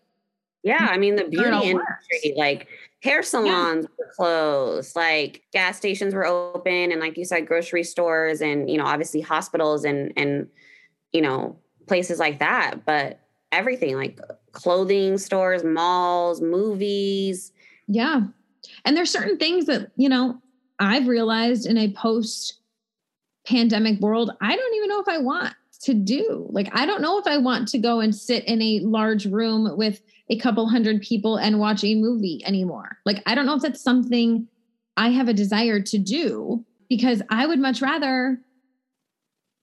yeah 0.63 0.87
i 0.89 0.97
mean 0.97 1.15
the 1.15 1.25
beauty 1.25 1.67
industry 1.67 2.33
like 2.35 2.67
hair 3.01 3.21
salons 3.21 3.85
yeah. 3.85 3.95
were 3.99 4.11
closed 4.15 4.95
like 4.95 5.43
gas 5.51 5.77
stations 5.77 6.13
were 6.13 6.25
open 6.25 6.91
and 6.91 7.01
like 7.01 7.17
you 7.17 7.25
said 7.25 7.47
grocery 7.47 7.83
stores 7.83 8.41
and 8.41 8.69
you 8.69 8.77
know 8.77 8.85
obviously 8.85 9.21
hospitals 9.21 9.83
and 9.83 10.13
and 10.15 10.47
you 11.11 11.21
know 11.21 11.57
places 11.87 12.19
like 12.19 12.39
that 12.39 12.85
but 12.85 13.19
everything 13.51 13.95
like 13.95 14.19
clothing 14.51 15.17
stores 15.17 15.63
malls 15.63 16.41
movies. 16.41 17.51
Yeah. 17.87 18.21
And 18.85 18.95
there's 18.95 19.11
certain 19.11 19.37
things 19.37 19.65
that 19.65 19.91
you 19.95 20.09
know 20.09 20.41
i've 20.79 21.07
realized 21.07 21.65
in 21.65 21.77
a 21.77 21.91
post 21.91 22.59
pandemic 23.45 23.99
world 23.99 24.31
i 24.41 24.55
don't 24.55 24.75
even 24.75 24.89
know 24.89 25.01
if 25.01 25.07
i 25.07 25.17
want 25.17 25.53
to 25.83 25.93
do. 25.93 26.47
Like, 26.49 26.69
I 26.73 26.85
don't 26.85 27.01
know 27.01 27.19
if 27.19 27.27
I 27.27 27.37
want 27.37 27.67
to 27.69 27.77
go 27.77 27.99
and 27.99 28.15
sit 28.15 28.45
in 28.45 28.61
a 28.61 28.79
large 28.81 29.25
room 29.25 29.77
with 29.77 30.01
a 30.29 30.39
couple 30.39 30.67
hundred 30.67 31.01
people 31.01 31.37
and 31.37 31.59
watch 31.59 31.83
a 31.83 31.95
movie 31.95 32.41
anymore. 32.45 32.97
Like, 33.05 33.21
I 33.25 33.35
don't 33.35 33.45
know 33.45 33.55
if 33.55 33.61
that's 33.61 33.81
something 33.81 34.47
I 34.95 35.09
have 35.09 35.27
a 35.27 35.33
desire 35.33 35.81
to 35.81 35.97
do 35.97 36.65
because 36.89 37.21
I 37.29 37.45
would 37.45 37.59
much 37.59 37.81
rather 37.81 38.39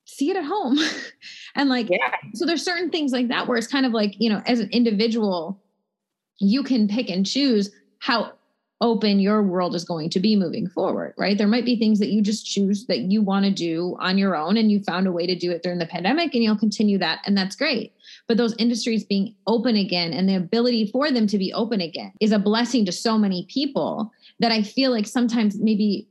see 0.04 0.30
it 0.30 0.36
at 0.36 0.44
home. 0.44 0.78
and 1.54 1.68
like, 1.68 1.88
yeah. 1.88 2.14
so 2.34 2.44
there's 2.44 2.64
certain 2.64 2.90
things 2.90 3.12
like 3.12 3.28
that 3.28 3.46
where 3.46 3.56
it's 3.56 3.66
kind 3.66 3.86
of 3.86 3.92
like, 3.92 4.14
you 4.18 4.28
know, 4.28 4.42
as 4.46 4.60
an 4.60 4.68
individual, 4.70 5.62
you 6.38 6.62
can 6.62 6.88
pick 6.88 7.08
and 7.08 7.24
choose 7.24 7.70
how 7.98 8.32
open 8.80 9.20
your 9.20 9.42
world 9.42 9.74
is 9.74 9.84
going 9.84 10.08
to 10.08 10.20
be 10.20 10.34
moving 10.34 10.66
forward, 10.66 11.14
right? 11.18 11.36
There 11.36 11.46
might 11.46 11.66
be 11.66 11.76
things 11.76 11.98
that 11.98 12.08
you 12.08 12.22
just 12.22 12.46
choose 12.46 12.86
that 12.86 13.00
you 13.00 13.20
want 13.20 13.44
to 13.44 13.50
do 13.50 13.96
on 14.00 14.16
your 14.16 14.34
own 14.34 14.56
and 14.56 14.72
you 14.72 14.82
found 14.82 15.06
a 15.06 15.12
way 15.12 15.26
to 15.26 15.34
do 15.34 15.50
it 15.50 15.62
during 15.62 15.78
the 15.78 15.86
pandemic 15.86 16.34
and 16.34 16.42
you'll 16.42 16.56
continue 16.56 16.96
that 16.98 17.20
and 17.26 17.36
that's 17.36 17.56
great. 17.56 17.92
But 18.26 18.38
those 18.38 18.56
industries 18.56 19.04
being 19.04 19.34
open 19.46 19.76
again 19.76 20.12
and 20.12 20.28
the 20.28 20.36
ability 20.36 20.90
for 20.90 21.10
them 21.10 21.26
to 21.26 21.36
be 21.36 21.52
open 21.52 21.80
again 21.80 22.12
is 22.20 22.32
a 22.32 22.38
blessing 22.38 22.86
to 22.86 22.92
so 22.92 23.18
many 23.18 23.46
people 23.50 24.10
that 24.38 24.52
I 24.52 24.62
feel 24.62 24.90
like 24.90 25.06
sometimes 25.06 25.58
maybe 25.58 26.08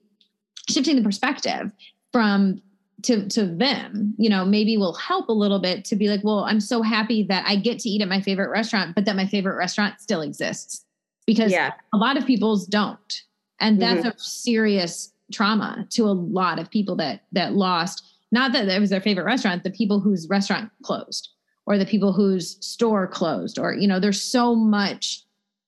shifting 0.69 0.95
the 0.95 1.01
perspective 1.01 1.71
from 2.11 2.61
to 3.01 3.27
to 3.29 3.45
them 3.45 4.13
you 4.17 4.29
know 4.29 4.43
maybe 4.43 4.75
will 4.75 4.93
help 4.95 5.29
a 5.29 5.33
little 5.33 5.59
bit 5.59 5.85
to 5.85 5.95
be 5.95 6.09
like 6.09 6.21
well 6.23 6.39
i'm 6.39 6.59
so 6.59 6.81
happy 6.81 7.23
that 7.23 7.45
i 7.47 7.55
get 7.55 7.79
to 7.79 7.88
eat 7.88 8.01
at 8.01 8.09
my 8.09 8.19
favorite 8.19 8.49
restaurant 8.49 8.93
but 8.93 9.05
that 9.05 9.15
my 9.15 9.25
favorite 9.25 9.55
restaurant 9.55 9.99
still 10.01 10.21
exists 10.21 10.85
because 11.29 11.51
yeah. 11.51 11.74
a 11.93 11.98
lot 11.98 12.17
of 12.17 12.25
people's 12.25 12.65
don't. 12.65 13.21
And 13.59 13.79
that's 13.79 14.00
mm-hmm. 14.00 14.07
a 14.07 14.17
serious 14.17 15.13
trauma 15.31 15.86
to 15.91 16.05
a 16.05 16.12
lot 16.12 16.57
of 16.57 16.71
people 16.71 16.95
that 16.95 17.21
that 17.33 17.53
lost 17.53 18.03
not 18.31 18.51
that 18.51 18.67
it 18.67 18.79
was 18.79 18.89
their 18.89 19.00
favorite 19.00 19.25
restaurant 19.25 19.63
the 19.63 19.69
people 19.69 20.00
whose 20.00 20.27
restaurant 20.27 20.71
closed 20.81 21.29
or 21.67 21.77
the 21.77 21.86
people 21.86 22.12
whose 22.12 22.57
store 22.65 23.05
closed 23.05 23.59
or 23.59 23.75
you 23.75 23.88
know 23.88 24.00
there's 24.00 24.19
so 24.19 24.55
much 24.55 25.21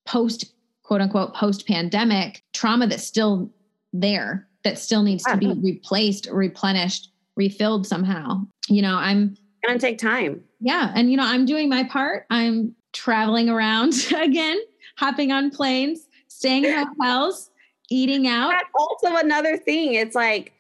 post 0.08 0.52
quote 0.82 1.00
unquote 1.00 1.36
post 1.36 1.68
pandemic 1.68 2.42
trauma 2.54 2.88
that's 2.88 3.04
still 3.04 3.52
there 3.94 4.48
that 4.64 4.80
still 4.80 5.04
needs 5.04 5.24
to 5.26 5.38
be 5.38 5.54
replaced 5.62 6.28
replenished 6.32 7.12
refilled 7.36 7.86
somehow. 7.86 8.42
You 8.68 8.82
know 8.82 8.96
i'm 8.96 9.38
gonna 9.64 9.78
take 9.78 10.00
time. 10.00 10.42
Yeah 10.60 10.92
and 10.96 11.12
you 11.12 11.18
know 11.18 11.26
i'm 11.26 11.46
doing 11.46 11.70
my 11.70 11.84
part. 11.84 12.26
I'm 12.32 12.76
traveling 12.94 13.48
around 13.48 13.94
again 14.16 14.60
hopping 14.98 15.32
on 15.32 15.52
planes, 15.52 16.08
staying 16.28 16.66
in 16.66 16.74
hotels, 16.74 17.52
eating 17.90 18.28
out. 18.28 18.50
That's 18.50 18.70
also 18.78 19.18
another 19.18 19.58
thing. 19.58 19.94
It's 19.96 20.16
like, 20.16 20.54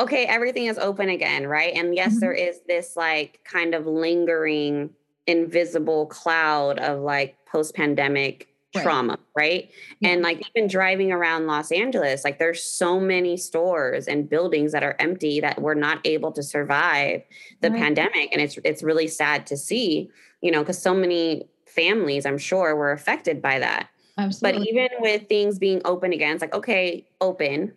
okay, 0.00 0.26
everything 0.26 0.66
is 0.66 0.78
open 0.78 1.08
again, 1.08 1.46
right? 1.46 1.74
And 1.74 1.94
yes, 1.94 2.12
mm-hmm. 2.12 2.20
there 2.20 2.32
is 2.32 2.60
this 2.66 2.96
like 2.96 3.40
kind 3.44 3.74
of 3.74 3.86
lingering 3.86 4.90
invisible 5.26 6.06
cloud 6.06 6.78
of 6.78 7.00
like 7.00 7.36
post 7.46 7.74
pandemic 7.74 8.48
right. 8.74 8.82
trauma, 8.82 9.18
right? 9.36 9.70
Yeah. 10.00 10.10
And 10.10 10.22
like 10.22 10.42
even 10.54 10.68
driving 10.68 11.12
around 11.12 11.46
Los 11.46 11.70
Angeles, 11.70 12.24
like 12.24 12.38
there's 12.38 12.62
so 12.62 12.98
many 12.98 13.36
stores 13.36 14.08
and 14.08 14.28
buildings 14.28 14.72
that 14.72 14.82
are 14.82 14.96
empty 14.98 15.40
that 15.40 15.60
were 15.60 15.74
not 15.74 16.00
able 16.04 16.32
to 16.32 16.42
survive 16.42 17.22
the 17.60 17.70
right. 17.70 17.78
pandemic 17.78 18.30
and 18.32 18.40
it's 18.40 18.58
it's 18.64 18.82
really 18.82 19.08
sad 19.08 19.46
to 19.48 19.56
see, 19.56 20.10
you 20.40 20.50
know, 20.50 20.64
cuz 20.64 20.78
so 20.78 20.94
many 20.94 21.48
families, 21.74 22.26
I'm 22.26 22.38
sure, 22.38 22.76
were 22.76 22.92
affected 22.92 23.42
by 23.42 23.58
that. 23.58 23.88
Absolutely. 24.18 24.60
But 24.60 24.68
even 24.68 24.88
with 25.00 25.28
things 25.28 25.58
being 25.58 25.80
open 25.84 26.12
again, 26.12 26.34
it's 26.34 26.42
like, 26.42 26.54
okay, 26.54 27.06
open. 27.20 27.72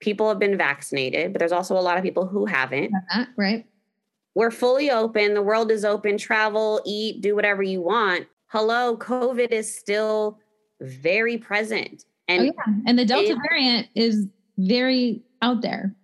People 0.00 0.28
have 0.28 0.38
been 0.38 0.56
vaccinated, 0.56 1.32
but 1.32 1.38
there's 1.38 1.52
also 1.52 1.76
a 1.76 1.80
lot 1.80 1.96
of 1.96 2.02
people 2.02 2.26
who 2.26 2.46
haven't. 2.46 2.92
Uh-huh, 2.94 3.24
right. 3.36 3.66
We're 4.34 4.50
fully 4.50 4.90
open. 4.90 5.34
The 5.34 5.42
world 5.42 5.70
is 5.70 5.84
open. 5.84 6.18
Travel, 6.18 6.80
eat, 6.84 7.20
do 7.20 7.34
whatever 7.34 7.62
you 7.62 7.80
want. 7.80 8.26
Hello, 8.46 8.96
COVID 8.96 9.52
is 9.52 9.74
still 9.74 10.38
very 10.80 11.38
present. 11.38 12.04
And, 12.28 12.42
oh, 12.42 12.44
yeah. 12.44 12.74
and 12.86 12.98
the 12.98 13.04
Delta 13.04 13.32
it, 13.32 13.38
variant 13.48 13.88
is 13.94 14.26
very 14.58 15.22
out 15.42 15.62
there. 15.62 15.94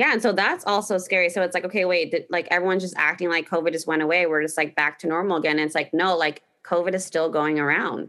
Yeah, 0.00 0.14
and 0.14 0.22
so 0.22 0.32
that's 0.32 0.64
also 0.64 0.96
scary. 0.96 1.28
So 1.28 1.42
it's 1.42 1.52
like, 1.52 1.66
okay, 1.66 1.84
wait, 1.84 2.10
did, 2.10 2.24
like 2.30 2.48
everyone's 2.50 2.82
just 2.82 2.94
acting 2.96 3.28
like 3.28 3.46
COVID 3.46 3.70
just 3.70 3.86
went 3.86 4.00
away. 4.00 4.24
We're 4.24 4.40
just 4.40 4.56
like 4.56 4.74
back 4.74 4.98
to 5.00 5.06
normal 5.06 5.36
again. 5.36 5.58
And 5.58 5.66
it's 5.66 5.74
like, 5.74 5.92
no, 5.92 6.16
like 6.16 6.42
COVID 6.64 6.94
is 6.94 7.04
still 7.04 7.28
going 7.28 7.58
around. 7.58 8.08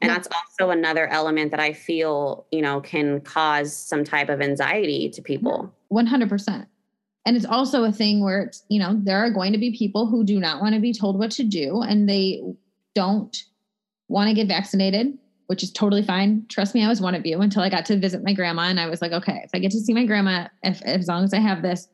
And 0.00 0.08
yeah. 0.08 0.14
that's 0.14 0.28
also 0.34 0.70
another 0.70 1.06
element 1.08 1.50
that 1.50 1.60
I 1.60 1.74
feel, 1.74 2.46
you 2.50 2.62
know, 2.62 2.80
can 2.80 3.20
cause 3.20 3.76
some 3.76 4.02
type 4.02 4.30
of 4.30 4.40
anxiety 4.40 5.10
to 5.10 5.20
people. 5.20 5.70
100%. 5.92 6.66
And 7.26 7.36
it's 7.36 7.44
also 7.44 7.84
a 7.84 7.92
thing 7.92 8.24
where 8.24 8.40
it's, 8.44 8.64
you 8.70 8.80
know, 8.80 8.98
there 9.02 9.18
are 9.18 9.30
going 9.30 9.52
to 9.52 9.58
be 9.58 9.76
people 9.76 10.06
who 10.06 10.24
do 10.24 10.40
not 10.40 10.62
want 10.62 10.74
to 10.74 10.80
be 10.80 10.94
told 10.94 11.18
what 11.18 11.32
to 11.32 11.44
do 11.44 11.82
and 11.82 12.08
they 12.08 12.42
don't 12.94 13.44
want 14.08 14.28
to 14.28 14.34
get 14.34 14.48
vaccinated 14.48 15.18
which 15.50 15.64
is 15.64 15.72
totally 15.72 16.04
fine. 16.04 16.46
Trust 16.48 16.76
me, 16.76 16.84
I 16.84 16.88
was 16.88 17.00
one 17.00 17.16
of 17.16 17.26
you 17.26 17.40
until 17.40 17.60
I 17.60 17.68
got 17.68 17.84
to 17.86 17.98
visit 17.98 18.22
my 18.22 18.32
grandma. 18.32 18.68
And 18.68 18.78
I 18.78 18.86
was 18.86 19.02
like, 19.02 19.10
okay, 19.10 19.40
if 19.42 19.50
I 19.52 19.58
get 19.58 19.72
to 19.72 19.80
see 19.80 19.92
my 19.92 20.06
grandma, 20.06 20.46
if, 20.62 20.80
as 20.82 21.08
long 21.08 21.24
as 21.24 21.34
I 21.34 21.40
have 21.40 21.60
this, 21.60 21.88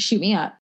shoot 0.00 0.20
me 0.20 0.34
up. 0.34 0.58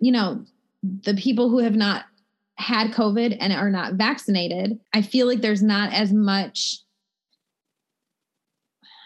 You 0.00 0.10
know, 0.10 0.46
the 0.82 1.12
people 1.12 1.50
who 1.50 1.58
have 1.58 1.74
not 1.74 2.06
had 2.54 2.92
COVID 2.92 3.36
and 3.40 3.52
are 3.52 3.68
not 3.68 3.92
vaccinated, 3.96 4.78
I 4.94 5.02
feel 5.02 5.26
like 5.26 5.42
there's 5.42 5.62
not 5.62 5.92
as 5.92 6.14
much, 6.14 6.78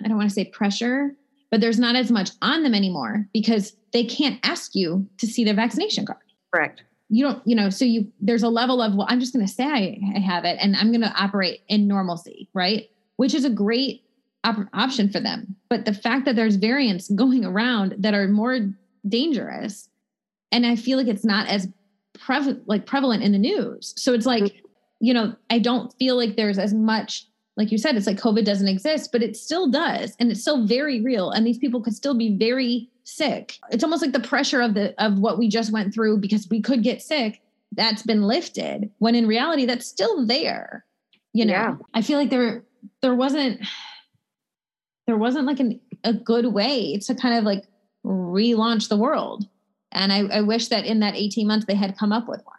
I 0.04 0.06
don't 0.06 0.16
want 0.16 0.28
to 0.28 0.34
say 0.34 0.44
pressure, 0.44 1.10
but 1.50 1.60
there's 1.60 1.80
not 1.80 1.96
as 1.96 2.12
much 2.12 2.30
on 2.40 2.62
them 2.62 2.72
anymore 2.72 3.26
because 3.32 3.74
they 3.92 4.04
can't 4.04 4.38
ask 4.44 4.76
you 4.76 5.08
to 5.18 5.26
see 5.26 5.42
their 5.42 5.54
vaccination 5.54 6.06
card. 6.06 6.22
Correct 6.54 6.84
you 7.14 7.24
don't 7.24 7.46
you 7.46 7.54
know 7.54 7.70
so 7.70 7.84
you 7.84 8.10
there's 8.20 8.42
a 8.42 8.48
level 8.48 8.82
of 8.82 8.94
well 8.94 9.06
i'm 9.08 9.20
just 9.20 9.32
going 9.32 9.46
to 9.46 9.52
say 9.52 9.64
I, 9.64 9.98
I, 10.16 10.18
have 10.18 10.44
it 10.44 10.58
and 10.60 10.74
i'm 10.74 10.90
going 10.90 11.00
to 11.02 11.14
operate 11.16 11.60
in 11.68 11.86
normalcy 11.86 12.48
right? 12.54 12.88
Which 13.16 13.34
is 13.34 13.44
a 13.44 13.50
great 13.50 14.02
op- 14.42 14.68
option 14.72 15.08
for 15.08 15.20
them. 15.20 15.54
But 15.68 15.84
the 15.84 15.94
fact 15.94 16.24
that 16.24 16.34
there's 16.36 16.56
variants 16.56 17.08
going 17.10 17.44
around 17.44 17.94
that 17.98 18.14
are 18.14 18.26
more 18.28 18.58
dangerous 19.06 19.88
and 20.50 20.64
i 20.64 20.74
feel 20.74 20.96
like 20.96 21.08
it's 21.08 21.26
not 21.26 21.46
as 21.46 21.68
prevalent 22.14 22.66
like 22.66 22.86
prevalent 22.86 23.22
in 23.22 23.32
the 23.32 23.38
news. 23.38 23.92
So 23.96 24.14
it's 24.14 24.26
like 24.26 24.44
mm-hmm. 24.44 24.66
you 25.00 25.14
know 25.14 25.36
i 25.50 25.58
don't 25.58 25.92
feel 25.98 26.16
like 26.16 26.36
there's 26.36 26.58
as 26.58 26.72
much 26.72 27.26
like 27.56 27.70
you 27.70 27.78
said 27.78 27.96
it's 27.96 28.06
like 28.06 28.16
covid 28.16 28.44
doesn't 28.44 28.68
exist 28.68 29.10
but 29.12 29.22
it 29.22 29.36
still 29.36 29.70
does 29.70 30.16
and 30.18 30.30
it's 30.30 30.40
still 30.40 30.66
very 30.66 31.02
real 31.02 31.30
and 31.30 31.46
these 31.46 31.58
people 31.58 31.82
could 31.82 31.94
still 31.94 32.16
be 32.16 32.36
very 32.36 32.88
sick. 33.04 33.58
It's 33.70 33.84
almost 33.84 34.02
like 34.02 34.12
the 34.12 34.20
pressure 34.20 34.60
of 34.60 34.74
the 34.74 34.94
of 35.02 35.18
what 35.18 35.38
we 35.38 35.48
just 35.48 35.72
went 35.72 35.94
through 35.94 36.18
because 36.18 36.48
we 36.48 36.60
could 36.60 36.82
get 36.82 37.02
sick 37.02 37.40
that's 37.72 38.02
been 38.02 38.22
lifted 38.22 38.90
when 38.98 39.14
in 39.14 39.26
reality 39.26 39.66
that's 39.66 39.86
still 39.86 40.26
there. 40.26 40.84
You 41.32 41.44
know, 41.46 41.52
yeah. 41.52 41.76
I 41.92 42.02
feel 42.02 42.18
like 42.18 42.30
there 42.30 42.64
there 43.02 43.14
wasn't 43.14 43.60
there 45.06 45.16
wasn't 45.16 45.46
like 45.46 45.60
an, 45.60 45.80
a 46.02 46.12
good 46.12 46.46
way 46.46 46.98
to 46.98 47.14
kind 47.14 47.36
of 47.36 47.44
like 47.44 47.64
relaunch 48.04 48.88
the 48.88 48.96
world. 48.96 49.46
And 49.92 50.12
I, 50.12 50.38
I 50.38 50.40
wish 50.40 50.68
that 50.68 50.84
in 50.84 51.00
that 51.00 51.14
18 51.14 51.46
months 51.46 51.66
they 51.66 51.74
had 51.74 51.96
come 51.96 52.12
up 52.12 52.28
with 52.28 52.42
one. 52.44 52.56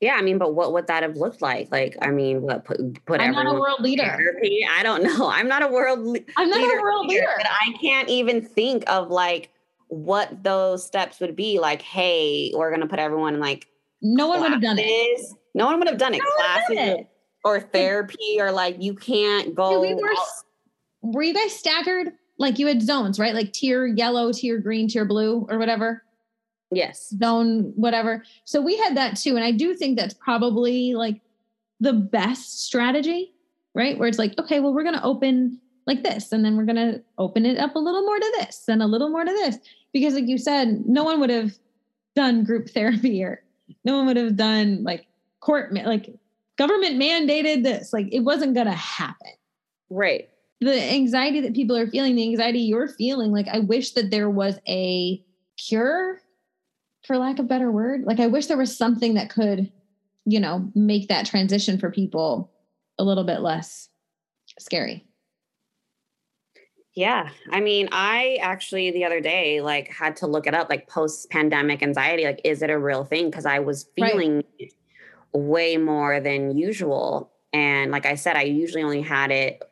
Yeah, 0.00 0.14
I 0.14 0.22
mean, 0.22 0.38
but 0.38 0.54
what 0.54 0.72
would 0.72 0.86
that 0.86 1.02
have 1.02 1.16
looked 1.16 1.42
like? 1.42 1.70
Like, 1.70 1.96
I 2.00 2.10
mean, 2.10 2.40
what 2.40 2.64
put 2.64 3.04
put 3.04 3.20
I'm 3.20 3.32
not 3.32 3.46
a 3.46 3.52
world 3.52 3.80
leader. 3.80 4.02
Therapy? 4.04 4.66
I 4.78 4.82
don't 4.82 5.02
know. 5.02 5.30
I'm 5.30 5.46
not 5.46 5.62
a 5.62 5.68
world. 5.68 6.00
Le- 6.00 6.20
I'm 6.38 6.48
not 6.48 6.58
leader 6.58 6.78
a 6.78 6.82
world 6.82 7.06
leader. 7.06 7.26
But 7.36 7.46
I 7.46 7.76
can't 7.80 8.08
even 8.08 8.42
think 8.42 8.84
of 8.88 9.10
like 9.10 9.50
what 9.88 10.42
those 10.42 10.86
steps 10.86 11.20
would 11.20 11.36
be. 11.36 11.58
Like, 11.58 11.82
hey, 11.82 12.50
we're 12.54 12.70
gonna 12.70 12.86
put 12.86 12.98
everyone 12.98 13.34
in 13.34 13.40
like. 13.40 13.66
No 14.00 14.28
one 14.28 14.40
would 14.40 14.52
have 14.52 14.62
done 14.62 14.78
it. 14.78 15.20
No 15.54 15.66
one 15.66 15.78
would 15.78 15.88
have 15.88 15.98
done 15.98 16.14
it. 16.14 16.18
No 16.18 16.36
classes 16.36 16.76
done 16.76 16.88
it. 17.00 17.06
Or, 17.44 17.60
therapy, 17.60 18.36
or 18.38 18.52
like 18.52 18.76
you 18.80 18.94
can't 18.94 19.54
go. 19.54 19.80
we 19.80 19.94
were, 19.94 20.10
were 21.02 21.22
you 21.22 21.34
guys 21.34 21.54
staggered? 21.54 22.12
Like 22.38 22.58
you 22.58 22.66
had 22.66 22.80
zones, 22.80 23.18
right? 23.18 23.34
Like 23.34 23.52
tier 23.52 23.86
yellow, 23.86 24.32
tier 24.32 24.58
green, 24.58 24.88
tier 24.88 25.04
blue, 25.04 25.46
or 25.50 25.58
whatever. 25.58 26.02
Yes. 26.70 27.12
Zone, 27.18 27.72
whatever. 27.74 28.24
So 28.44 28.60
we 28.60 28.76
had 28.76 28.96
that 28.96 29.16
too. 29.16 29.36
And 29.36 29.44
I 29.44 29.50
do 29.50 29.74
think 29.74 29.98
that's 29.98 30.14
probably 30.14 30.94
like 30.94 31.20
the 31.80 31.92
best 31.92 32.64
strategy, 32.64 33.32
right? 33.74 33.98
Where 33.98 34.08
it's 34.08 34.18
like, 34.18 34.38
okay, 34.38 34.60
well, 34.60 34.72
we're 34.72 34.84
going 34.84 34.94
to 34.94 35.02
open 35.02 35.58
like 35.86 36.04
this, 36.04 36.30
and 36.30 36.44
then 36.44 36.56
we're 36.56 36.66
going 36.66 36.76
to 36.76 37.02
open 37.18 37.44
it 37.44 37.58
up 37.58 37.74
a 37.74 37.78
little 37.78 38.02
more 38.02 38.18
to 38.18 38.36
this 38.38 38.68
and 38.68 38.82
a 38.82 38.86
little 38.86 39.08
more 39.08 39.24
to 39.24 39.30
this. 39.30 39.58
Because, 39.92 40.14
like 40.14 40.28
you 40.28 40.38
said, 40.38 40.84
no 40.86 41.02
one 41.02 41.18
would 41.20 41.30
have 41.30 41.52
done 42.14 42.44
group 42.44 42.68
therapy 42.74 43.24
or 43.24 43.42
no 43.84 43.96
one 43.96 44.06
would 44.06 44.16
have 44.16 44.36
done 44.36 44.84
like 44.84 45.06
court, 45.40 45.72
like 45.72 46.14
government 46.56 47.00
mandated 47.00 47.64
this. 47.64 47.92
Like 47.92 48.06
it 48.12 48.20
wasn't 48.20 48.54
going 48.54 48.66
to 48.66 48.72
happen. 48.72 49.32
Right. 49.88 50.28
The 50.60 50.80
anxiety 50.92 51.40
that 51.40 51.54
people 51.54 51.76
are 51.76 51.86
feeling, 51.86 52.14
the 52.14 52.28
anxiety 52.28 52.60
you're 52.60 52.88
feeling, 52.88 53.32
like 53.32 53.48
I 53.48 53.60
wish 53.60 53.92
that 53.92 54.10
there 54.10 54.28
was 54.28 54.60
a 54.68 55.24
cure 55.56 56.20
for 57.06 57.18
lack 57.18 57.38
of 57.38 57.48
better 57.48 57.70
word. 57.70 58.02
Like 58.04 58.20
I 58.20 58.26
wish 58.26 58.46
there 58.46 58.56
was 58.56 58.76
something 58.76 59.14
that 59.14 59.30
could, 59.30 59.70
you 60.24 60.40
know, 60.40 60.70
make 60.74 61.08
that 61.08 61.26
transition 61.26 61.78
for 61.78 61.90
people 61.90 62.50
a 62.98 63.04
little 63.04 63.24
bit 63.24 63.40
less 63.40 63.88
scary. 64.58 65.06
Yeah. 66.94 67.30
I 67.50 67.60
mean, 67.60 67.88
I 67.92 68.38
actually 68.42 68.90
the 68.90 69.04
other 69.04 69.20
day 69.20 69.60
like 69.60 69.88
had 69.88 70.16
to 70.16 70.26
look 70.26 70.46
it 70.46 70.54
up 70.54 70.68
like 70.68 70.88
post 70.88 71.30
pandemic 71.30 71.82
anxiety 71.82 72.24
like 72.24 72.40
is 72.44 72.62
it 72.62 72.70
a 72.70 72.78
real 72.78 73.04
thing 73.04 73.30
because 73.30 73.46
I 73.46 73.60
was 73.60 73.88
feeling 73.96 74.44
right. 74.60 74.72
way 75.32 75.76
more 75.76 76.20
than 76.20 76.56
usual 76.56 77.32
and 77.52 77.90
like 77.90 78.06
I 78.06 78.16
said 78.16 78.36
I 78.36 78.42
usually 78.42 78.82
only 78.82 79.02
had 79.02 79.30
it 79.30 79.62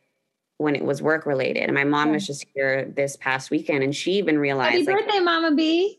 when 0.58 0.74
it 0.74 0.84
was 0.84 1.02
work 1.02 1.26
related 1.26 1.64
and 1.64 1.74
my 1.74 1.84
mom 1.84 2.12
was 2.12 2.26
just 2.26 2.46
here 2.54 2.90
this 2.96 3.16
past 3.16 3.50
weekend 3.50 3.82
and 3.82 3.94
she 3.94 4.12
even 4.12 4.38
realized 4.38 4.72
Happy 4.72 4.86
like, 4.86 5.06
birthday 5.06 5.20
Mama 5.20 5.54
B. 5.54 5.97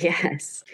Yes. 0.00 0.64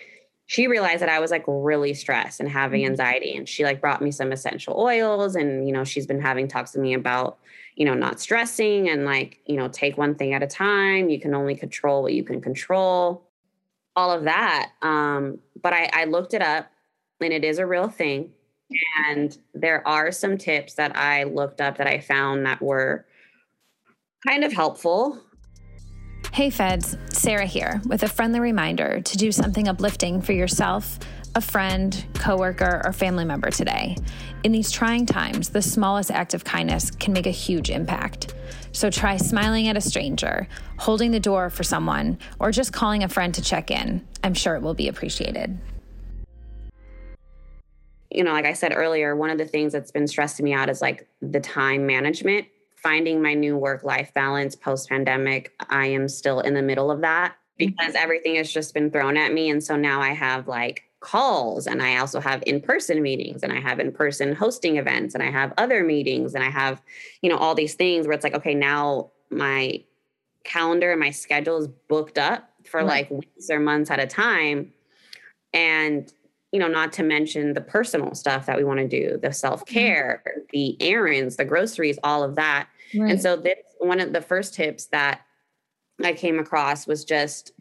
She 0.48 0.68
realized 0.68 1.02
that 1.02 1.08
I 1.08 1.18
was 1.18 1.32
like 1.32 1.44
really 1.46 1.92
stressed 1.92 2.38
and 2.38 2.48
having 2.48 2.82
mm-hmm. 2.82 2.92
anxiety 2.92 3.36
and 3.36 3.48
she 3.48 3.64
like 3.64 3.80
brought 3.80 4.00
me 4.00 4.12
some 4.12 4.30
essential 4.30 4.78
oils 4.78 5.34
and 5.34 5.66
you 5.66 5.72
know 5.72 5.82
she's 5.82 6.06
been 6.06 6.20
having 6.20 6.46
talks 6.46 6.74
with 6.74 6.82
me 6.82 6.94
about 6.94 7.38
you 7.76 7.84
know, 7.84 7.94
not 7.94 8.18
stressing 8.18 8.88
and 8.88 9.04
like, 9.04 9.38
you 9.44 9.56
know, 9.56 9.68
take 9.68 9.98
one 9.98 10.14
thing 10.14 10.32
at 10.32 10.42
a 10.42 10.46
time. 10.46 11.10
You 11.10 11.20
can 11.20 11.34
only 11.34 11.54
control 11.54 12.02
what 12.02 12.14
you 12.14 12.24
can 12.24 12.40
control, 12.40 13.28
all 13.94 14.10
of 14.10 14.24
that. 14.24 14.72
Um, 14.80 15.38
but 15.62 15.74
I, 15.74 15.90
I 15.92 16.04
looked 16.04 16.32
it 16.32 16.42
up 16.42 16.70
and 17.20 17.32
it 17.32 17.44
is 17.44 17.58
a 17.58 17.66
real 17.66 17.88
thing. 17.88 18.32
And 19.06 19.36
there 19.54 19.86
are 19.86 20.10
some 20.10 20.38
tips 20.38 20.74
that 20.74 20.96
I 20.96 21.24
looked 21.24 21.60
up 21.60 21.76
that 21.76 21.86
I 21.86 22.00
found 22.00 22.46
that 22.46 22.62
were 22.62 23.06
kind 24.26 24.42
of 24.42 24.52
helpful. 24.52 25.22
Hey, 26.36 26.50
Feds, 26.50 26.98
Sarah 27.14 27.46
here 27.46 27.80
with 27.86 28.02
a 28.02 28.08
friendly 28.08 28.40
reminder 28.40 29.00
to 29.00 29.16
do 29.16 29.32
something 29.32 29.68
uplifting 29.68 30.20
for 30.20 30.34
yourself 30.34 30.98
a 31.34 31.40
friend, 31.40 32.04
coworker, 32.12 32.82
or 32.84 32.92
family 32.92 33.24
member 33.24 33.50
today. 33.50 33.96
In 34.44 34.52
these 34.52 34.70
trying 34.70 35.06
times, 35.06 35.48
the 35.48 35.62
smallest 35.62 36.10
act 36.10 36.34
of 36.34 36.44
kindness 36.44 36.90
can 36.90 37.14
make 37.14 37.24
a 37.24 37.30
huge 37.30 37.70
impact. 37.70 38.34
So 38.72 38.90
try 38.90 39.16
smiling 39.16 39.68
at 39.68 39.78
a 39.78 39.80
stranger, 39.80 40.46
holding 40.76 41.10
the 41.10 41.20
door 41.20 41.48
for 41.48 41.62
someone, 41.62 42.18
or 42.38 42.50
just 42.50 42.70
calling 42.70 43.02
a 43.02 43.08
friend 43.08 43.32
to 43.32 43.40
check 43.40 43.70
in. 43.70 44.06
I'm 44.22 44.34
sure 44.34 44.56
it 44.56 44.60
will 44.60 44.74
be 44.74 44.88
appreciated. 44.88 45.58
You 48.10 48.24
know, 48.24 48.32
like 48.32 48.44
I 48.44 48.52
said 48.52 48.74
earlier, 48.76 49.16
one 49.16 49.30
of 49.30 49.38
the 49.38 49.46
things 49.46 49.72
that's 49.72 49.90
been 49.90 50.06
stressing 50.06 50.44
me 50.44 50.52
out 50.52 50.68
is 50.68 50.82
like 50.82 51.08
the 51.22 51.40
time 51.40 51.86
management. 51.86 52.46
Finding 52.86 53.20
my 53.20 53.34
new 53.34 53.56
work 53.56 53.82
life 53.82 54.14
balance 54.14 54.54
post 54.54 54.88
pandemic, 54.88 55.52
I 55.70 55.86
am 55.86 56.08
still 56.08 56.38
in 56.38 56.54
the 56.54 56.62
middle 56.62 56.88
of 56.88 57.00
that 57.00 57.34
because 57.58 57.96
everything 57.96 58.36
has 58.36 58.52
just 58.52 58.74
been 58.74 58.92
thrown 58.92 59.16
at 59.16 59.32
me. 59.32 59.50
And 59.50 59.60
so 59.62 59.74
now 59.74 60.00
I 60.00 60.10
have 60.10 60.46
like 60.46 60.84
calls 61.00 61.66
and 61.66 61.82
I 61.82 61.96
also 61.96 62.20
have 62.20 62.44
in-person 62.46 63.02
meetings 63.02 63.42
and 63.42 63.52
I 63.52 63.58
have 63.58 63.80
in-person 63.80 64.36
hosting 64.36 64.76
events 64.76 65.14
and 65.14 65.22
I 65.24 65.32
have 65.32 65.52
other 65.58 65.82
meetings 65.82 66.36
and 66.36 66.44
I 66.44 66.48
have, 66.48 66.80
you 67.22 67.28
know, 67.28 67.36
all 67.36 67.56
these 67.56 67.74
things 67.74 68.06
where 68.06 68.14
it's 68.14 68.22
like, 68.22 68.34
okay, 68.34 68.54
now 68.54 69.10
my 69.30 69.82
calendar 70.44 70.92
and 70.92 71.00
my 71.00 71.10
schedule 71.10 71.58
is 71.58 71.66
booked 71.88 72.18
up 72.18 72.48
for 72.66 72.78
right. 72.78 72.86
like 72.86 73.10
weeks 73.10 73.50
or 73.50 73.58
months 73.58 73.90
at 73.90 73.98
a 73.98 74.06
time. 74.06 74.72
And, 75.52 76.12
you 76.52 76.60
know, 76.60 76.68
not 76.68 76.92
to 76.92 77.02
mention 77.02 77.54
the 77.54 77.60
personal 77.60 78.14
stuff 78.14 78.46
that 78.46 78.56
we 78.56 78.62
want 78.62 78.78
to 78.78 78.86
do, 78.86 79.18
the 79.20 79.32
self-care, 79.32 80.22
mm-hmm. 80.24 80.40
the 80.52 80.76
errands, 80.80 81.34
the 81.34 81.44
groceries, 81.44 81.98
all 82.04 82.22
of 82.22 82.36
that. 82.36 82.68
Right. 82.94 83.10
And 83.10 83.20
so 83.20 83.36
this 83.36 83.58
one 83.78 84.00
of 84.00 84.12
the 84.12 84.20
first 84.20 84.54
tips 84.54 84.86
that 84.86 85.22
I 86.04 86.12
came 86.12 86.38
across 86.38 86.86
was 86.86 87.04
just 87.04 87.52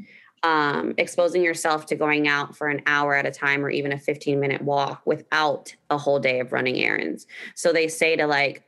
um, 0.43 0.93
exposing 0.97 1.41
yourself 1.41 1.87
to 1.87 1.95
going 1.95 2.27
out 2.27 2.55
for 2.55 2.67
an 2.67 2.81
hour 2.85 3.15
at 3.15 3.25
a 3.25 3.31
time 3.31 3.65
or 3.65 3.69
even 3.69 3.91
a 3.91 3.97
15 3.97 4.39
minute 4.39 4.61
walk 4.61 5.01
without 5.05 5.75
a 5.89 5.97
whole 5.97 6.19
day 6.19 6.39
of 6.39 6.51
running 6.51 6.77
errands. 6.77 7.25
So 7.55 7.73
they 7.73 7.87
say 7.87 8.15
to 8.15 8.27
like 8.27 8.63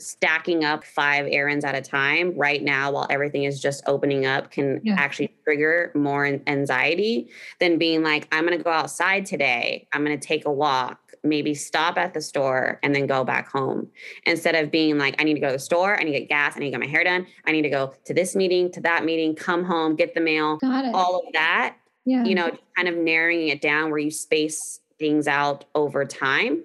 stacking 0.00 0.64
up 0.64 0.82
five 0.82 1.26
errands 1.30 1.64
at 1.64 1.74
a 1.74 1.80
time 1.80 2.34
right 2.36 2.62
now 2.62 2.90
while 2.90 3.06
everything 3.10 3.44
is 3.44 3.60
just 3.60 3.82
opening 3.86 4.24
up 4.24 4.50
can 4.50 4.80
yeah. 4.82 4.94
actually 4.98 5.32
trigger 5.44 5.92
more 5.94 6.24
anxiety 6.46 7.28
than 7.60 7.78
being 7.78 8.02
like, 8.02 8.26
I'm 8.32 8.46
going 8.46 8.56
to 8.56 8.64
go 8.64 8.70
outside 8.70 9.26
today. 9.26 9.86
I'm 9.92 10.04
going 10.04 10.18
to 10.18 10.26
take 10.26 10.46
a 10.46 10.52
walk 10.52 11.09
maybe 11.22 11.54
stop 11.54 11.98
at 11.98 12.14
the 12.14 12.20
store 12.20 12.78
and 12.82 12.94
then 12.94 13.06
go 13.06 13.24
back 13.24 13.48
home 13.50 13.88
instead 14.24 14.54
of 14.54 14.70
being 14.70 14.98
like, 14.98 15.20
I 15.20 15.24
need 15.24 15.34
to 15.34 15.40
go 15.40 15.48
to 15.48 15.54
the 15.54 15.58
store, 15.58 15.98
I 15.98 16.02
need 16.02 16.12
to 16.12 16.20
get 16.20 16.28
gas, 16.28 16.56
I 16.56 16.60
need 16.60 16.66
to 16.66 16.70
get 16.70 16.80
my 16.80 16.86
hair 16.86 17.04
done, 17.04 17.26
I 17.46 17.52
need 17.52 17.62
to 17.62 17.70
go 17.70 17.94
to 18.04 18.14
this 18.14 18.34
meeting, 18.34 18.70
to 18.72 18.80
that 18.82 19.04
meeting, 19.04 19.34
come 19.34 19.64
home, 19.64 19.96
get 19.96 20.14
the 20.14 20.20
mail, 20.20 20.58
all 20.62 21.22
of 21.26 21.32
that. 21.32 21.76
Yeah. 22.06 22.24
You 22.24 22.34
know, 22.34 22.50
kind 22.76 22.88
of 22.88 22.96
narrowing 22.96 23.48
it 23.48 23.60
down 23.60 23.90
where 23.90 23.98
you 23.98 24.10
space 24.10 24.80
things 24.98 25.28
out 25.28 25.66
over 25.74 26.04
time 26.04 26.64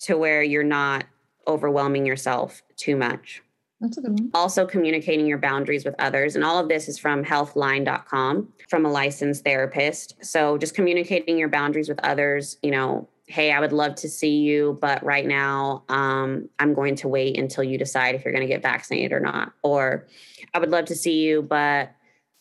to 0.00 0.16
where 0.16 0.42
you're 0.42 0.62
not 0.62 1.04
overwhelming 1.46 2.06
yourself 2.06 2.62
too 2.76 2.96
much. 2.96 3.42
That's 3.80 3.98
a 3.98 4.00
good 4.00 4.18
one. 4.18 4.30
Also, 4.32 4.66
communicating 4.66 5.26
your 5.26 5.38
boundaries 5.38 5.84
with 5.84 5.94
others. 5.98 6.36
And 6.36 6.44
all 6.44 6.58
of 6.58 6.68
this 6.68 6.88
is 6.88 6.98
from 6.98 7.24
healthline.com 7.24 8.48
from 8.68 8.86
a 8.86 8.90
licensed 8.90 9.44
therapist. 9.44 10.24
So, 10.24 10.56
just 10.56 10.74
communicating 10.74 11.36
your 11.36 11.48
boundaries 11.48 11.88
with 11.88 11.98
others, 12.02 12.56
you 12.62 12.70
know, 12.70 13.08
hey, 13.26 13.52
I 13.52 13.60
would 13.60 13.72
love 13.72 13.94
to 13.96 14.08
see 14.08 14.40
you, 14.40 14.78
but 14.80 15.02
right 15.02 15.26
now 15.26 15.84
um, 15.88 16.48
I'm 16.58 16.74
going 16.74 16.94
to 16.96 17.08
wait 17.08 17.38
until 17.38 17.64
you 17.64 17.78
decide 17.78 18.14
if 18.14 18.24
you're 18.24 18.32
going 18.32 18.46
to 18.46 18.52
get 18.52 18.62
vaccinated 18.62 19.12
or 19.12 19.20
not. 19.20 19.52
Or 19.62 20.06
I 20.52 20.58
would 20.58 20.70
love 20.70 20.84
to 20.86 20.94
see 20.94 21.22
you, 21.22 21.42
but 21.42 21.94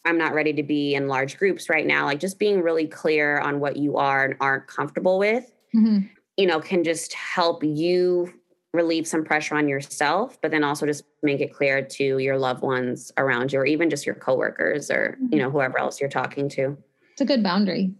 I'm 0.05 0.17
not 0.17 0.33
ready 0.33 0.51
to 0.53 0.63
be 0.63 0.95
in 0.95 1.07
large 1.07 1.37
groups 1.37 1.69
right 1.69 1.85
now. 1.85 2.05
Like 2.05 2.19
just 2.19 2.37
being 2.37 2.61
really 2.61 2.87
clear 2.87 3.39
on 3.39 3.61
what 3.61 3.77
you 3.77 3.95
are 3.97 4.25
and 4.25 4.35
aren't 4.41 4.67
comfortable 4.67 5.17
with, 5.17 5.49
mm-hmm. 5.73 6.07
you 6.35 6.47
know, 6.47 6.59
can 6.59 6.83
just 6.83 7.13
help 7.13 7.63
you 7.63 8.33
relieve 8.73 9.07
some 9.07 9.23
pressure 9.23 9.55
on 9.55 9.69
yourself, 9.69 10.41
but 10.41 10.51
then 10.51 10.63
also 10.65 10.85
just 10.85 11.05
make 11.21 11.39
it 11.39 11.53
clear 11.53 11.81
to 11.81 12.17
your 12.17 12.37
loved 12.37 12.61
ones 12.61 13.11
around 13.17 13.53
you 13.53 13.59
or 13.59 13.65
even 13.65 13.89
just 13.89 14.05
your 14.05 14.15
coworkers 14.15 14.91
or, 14.91 15.17
mm-hmm. 15.21 15.33
you 15.33 15.39
know, 15.39 15.49
whoever 15.49 15.79
else 15.79 16.01
you're 16.01 16.09
talking 16.09 16.49
to. 16.49 16.75
It's 17.13 17.21
a 17.21 17.25
good 17.25 17.43
boundary. 17.43 17.93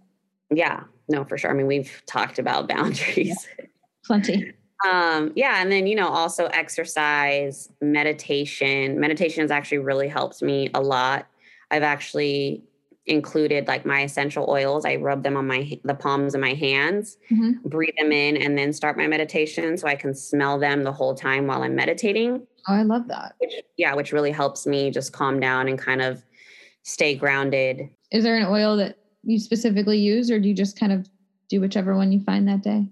Yeah 0.54 0.84
no, 1.10 1.24
for 1.26 1.38
sure. 1.38 1.52
I 1.52 1.54
mean, 1.54 1.68
we've 1.68 2.02
talked 2.06 2.40
about 2.40 2.68
boundaries. 2.70 3.48
Yeah. 3.60 3.66
Plenty. 4.06 4.54
Um, 4.90 5.32
yeah, 5.36 5.62
and 5.62 5.72
then 5.72 5.88
you 5.88 5.96
know, 5.96 6.10
also 6.10 6.48
exercise, 6.48 7.70
meditation. 7.82 9.00
Meditation 9.00 9.42
has 9.42 9.52
actually 9.52 9.78
really 9.78 10.08
helped 10.08 10.42
me 10.42 10.70
a 10.74 10.82
lot. 10.82 11.28
I've 11.72 11.84
actually 11.84 12.64
included 13.06 13.68
like 13.68 13.86
my 13.86 14.02
essential 14.02 14.46
oils. 14.50 14.86
I 14.86 14.96
rub 14.96 15.24
them 15.24 15.36
on 15.36 15.48
my 15.48 15.80
the 15.84 15.94
palms 15.94 16.36
of 16.36 16.42
my 16.42 16.54
hands, 16.54 17.18
mm-hmm. 17.32 17.68
breathe 17.68 17.96
them 17.98 18.12
in, 18.12 18.38
and 18.38 18.58
then 18.58 18.74
start 18.74 18.98
my 18.98 19.08
meditation 19.08 19.78
so 19.78 19.88
I 19.88 19.96
can 19.96 20.14
smell 20.14 20.60
them 20.60 20.84
the 20.84 20.92
whole 20.92 21.16
time 21.16 21.48
while 21.48 21.64
I'm 21.64 21.76
meditating. 21.76 22.46
Oh, 22.68 22.74
I 22.74 22.84
love 22.84 23.08
that. 23.10 23.36
Which, 23.40 23.54
yeah, 23.78 23.94
which 23.94 24.14
really 24.14 24.32
helps 24.32 24.66
me 24.66 24.90
just 24.90 25.12
calm 25.12 25.40
down 25.40 25.68
and 25.68 25.78
kind 25.78 26.02
of 26.02 26.24
stay 26.84 27.16
grounded. 27.16 27.90
Is 28.12 28.24
there 28.24 28.38
an 28.38 28.46
oil 28.46 28.78
that 28.78 28.98
you 29.24 29.40
specifically 29.40 29.98
use, 29.98 30.30
or 30.30 30.40
do 30.40 30.48
you 30.48 30.54
just 30.54 30.80
kind 30.80 30.92
of 30.92 31.08
do 31.50 31.62
whichever 31.62 31.96
one 31.96 32.12
you 32.12 32.20
find 32.20 32.48
that 32.48 32.62
day? 32.62 32.88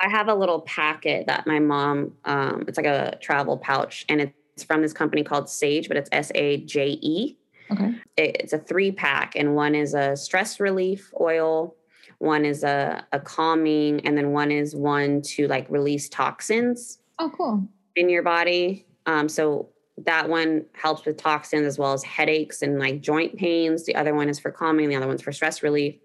I 0.00 0.08
have 0.08 0.28
a 0.28 0.34
little 0.34 0.60
packet 0.62 1.26
that 1.26 1.46
my 1.46 1.58
mom, 1.58 2.12
um, 2.24 2.64
it's 2.68 2.76
like 2.76 2.86
a 2.86 3.18
travel 3.20 3.58
pouch, 3.58 4.04
and 4.08 4.20
it's 4.20 4.64
from 4.64 4.82
this 4.82 4.92
company 4.92 5.24
called 5.24 5.48
Sage, 5.48 5.88
but 5.88 5.96
it's 5.96 6.08
S 6.12 6.30
A 6.34 6.58
J 6.58 6.98
E. 7.02 7.36
Okay. 7.70 7.94
It's 8.16 8.52
a 8.52 8.58
three 8.58 8.92
pack, 8.92 9.34
and 9.36 9.54
one 9.54 9.74
is 9.74 9.94
a 9.94 10.16
stress 10.16 10.60
relief 10.60 11.12
oil, 11.20 11.76
one 12.18 12.44
is 12.44 12.64
a, 12.64 13.04
a 13.12 13.20
calming, 13.20 14.00
and 14.06 14.16
then 14.16 14.32
one 14.32 14.50
is 14.50 14.74
one 14.74 15.20
to 15.22 15.46
like 15.48 15.68
release 15.68 16.08
toxins. 16.08 17.00
Oh, 17.18 17.30
cool. 17.36 17.68
In 17.96 18.08
your 18.08 18.22
body. 18.22 18.86
Um, 19.06 19.28
so 19.28 19.68
that 20.04 20.28
one 20.28 20.64
helps 20.72 21.04
with 21.04 21.16
toxins 21.16 21.66
as 21.66 21.78
well 21.78 21.92
as 21.92 22.02
headaches 22.04 22.62
and 22.62 22.78
like 22.78 23.00
joint 23.00 23.36
pains. 23.36 23.84
The 23.84 23.94
other 23.94 24.14
one 24.14 24.28
is 24.28 24.38
for 24.38 24.50
calming, 24.50 24.88
the 24.88 24.96
other 24.96 25.06
one's 25.06 25.22
for 25.22 25.32
stress 25.32 25.62
relief. 25.62 25.96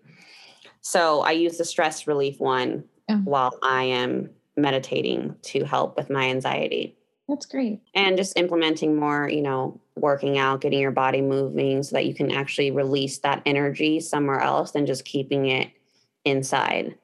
So 0.82 1.22
I 1.22 1.32
use 1.32 1.58
the 1.58 1.66
stress 1.66 2.08
relief 2.08 2.40
one 2.40 2.84
yeah. 3.08 3.18
while 3.20 3.58
I 3.62 3.84
am 3.84 4.30
meditating 4.58 5.36
to 5.44 5.64
help 5.64 5.96
with 5.96 6.10
my 6.10 6.30
anxiety. 6.30 6.98
That's 7.28 7.46
great. 7.46 7.80
And 7.96 8.18
just 8.18 8.38
implementing 8.38 8.96
more, 8.98 9.30
you 9.30 9.42
know, 9.42 9.80
working 9.96 10.38
out, 10.38 10.62
getting 10.62 10.80
your 10.80 10.92
body 10.92 11.22
moving 11.22 11.84
so 11.84 11.96
that 11.96 12.06
you 12.06 12.14
can 12.14 12.32
actually 12.32 12.72
release 12.72 13.20
that 13.20 13.42
energy 13.46 14.00
somewhere 14.00 14.42
else 14.42 14.72
than 14.72 14.86
just 14.86 15.06
keeping 15.06 15.48
it 15.48 15.72
inside. 16.26 16.96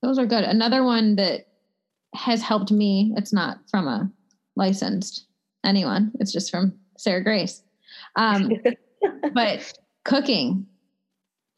Those 0.00 0.18
are 0.18 0.26
good. 0.26 0.44
Another 0.44 0.82
one 0.82 1.16
that 1.16 1.48
has 2.14 2.40
helped 2.40 2.70
me, 2.70 3.12
it's 3.16 3.32
not 3.32 3.58
from 3.70 3.86
a 3.86 4.10
licensed 4.58 5.26
anyone. 5.64 6.12
It's 6.20 6.32
just 6.32 6.50
from 6.50 6.74
Sarah 6.98 7.22
Grace. 7.22 7.62
Um, 8.16 8.52
but 9.34 9.72
cooking 10.04 10.66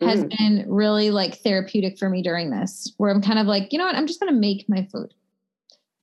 has 0.00 0.24
mm. 0.24 0.38
been 0.38 0.64
really 0.68 1.10
like 1.10 1.38
therapeutic 1.38 1.98
for 1.98 2.08
me 2.08 2.22
during 2.22 2.50
this, 2.50 2.92
where 2.96 3.10
I'm 3.10 3.22
kind 3.22 3.38
of 3.38 3.46
like, 3.46 3.72
you 3.72 3.78
know 3.78 3.86
what, 3.86 3.96
I'm 3.96 4.06
just 4.06 4.20
going 4.20 4.32
to 4.32 4.38
make 4.38 4.68
my 4.68 4.86
food. 4.92 5.12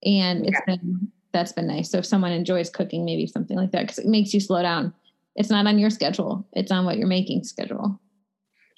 And 0.04 0.46
it's 0.46 0.60
yeah. 0.68 0.76
been, 0.76 1.12
that's 1.34 1.54
been 1.54 1.68
nice. 1.68 1.90
So 1.90 2.00
if 2.00 2.06
someone 2.06 2.32
enjoys 2.32 2.70
cooking, 2.70 3.06
maybe 3.06 3.26
something 3.26 3.58
like 3.58 3.72
that, 3.72 3.82
because 3.82 4.00
it 4.00 4.08
makes 4.08 4.34
you 4.34 4.40
slow 4.40 4.62
down. 4.62 4.94
It's 5.36 5.50
not 5.50 5.68
on 5.68 5.78
your 5.78 5.90
schedule, 5.90 6.48
it's 6.54 6.72
on 6.72 6.86
what 6.86 6.98
you're 6.98 7.08
making 7.08 7.44
schedule. 7.44 8.00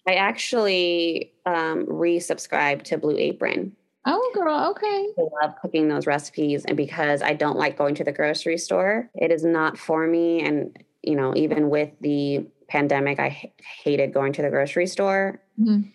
I 0.07 0.13
actually 0.13 1.33
um, 1.45 1.85
resubscribed 1.85 2.83
to 2.85 2.97
Blue 2.97 3.17
Apron 3.17 3.75
Oh, 4.05 4.31
girl, 4.33 4.71
okay. 4.71 5.07
I 5.17 5.45
love 5.45 5.55
cooking 5.61 5.87
those 5.89 6.07
recipes. 6.07 6.65
And 6.65 6.77
because 6.77 7.21
I 7.21 7.33
don't 7.33 7.57
like 7.57 7.77
going 7.77 7.95
to 7.95 8.03
the 8.03 8.11
grocery 8.11 8.57
store, 8.57 9.09
it 9.15 9.31
is 9.31 9.43
not 9.43 9.77
for 9.77 10.07
me. 10.07 10.41
And, 10.41 10.77
you 11.03 11.15
know, 11.15 11.33
even 11.35 11.69
with 11.69 11.89
the 12.01 12.47
pandemic, 12.69 13.19
I 13.19 13.27
h- 13.27 13.51
hated 13.83 14.13
going 14.13 14.33
to 14.33 14.41
the 14.41 14.49
grocery 14.49 14.87
store. 14.87 15.41
Mm-hmm. 15.59 15.89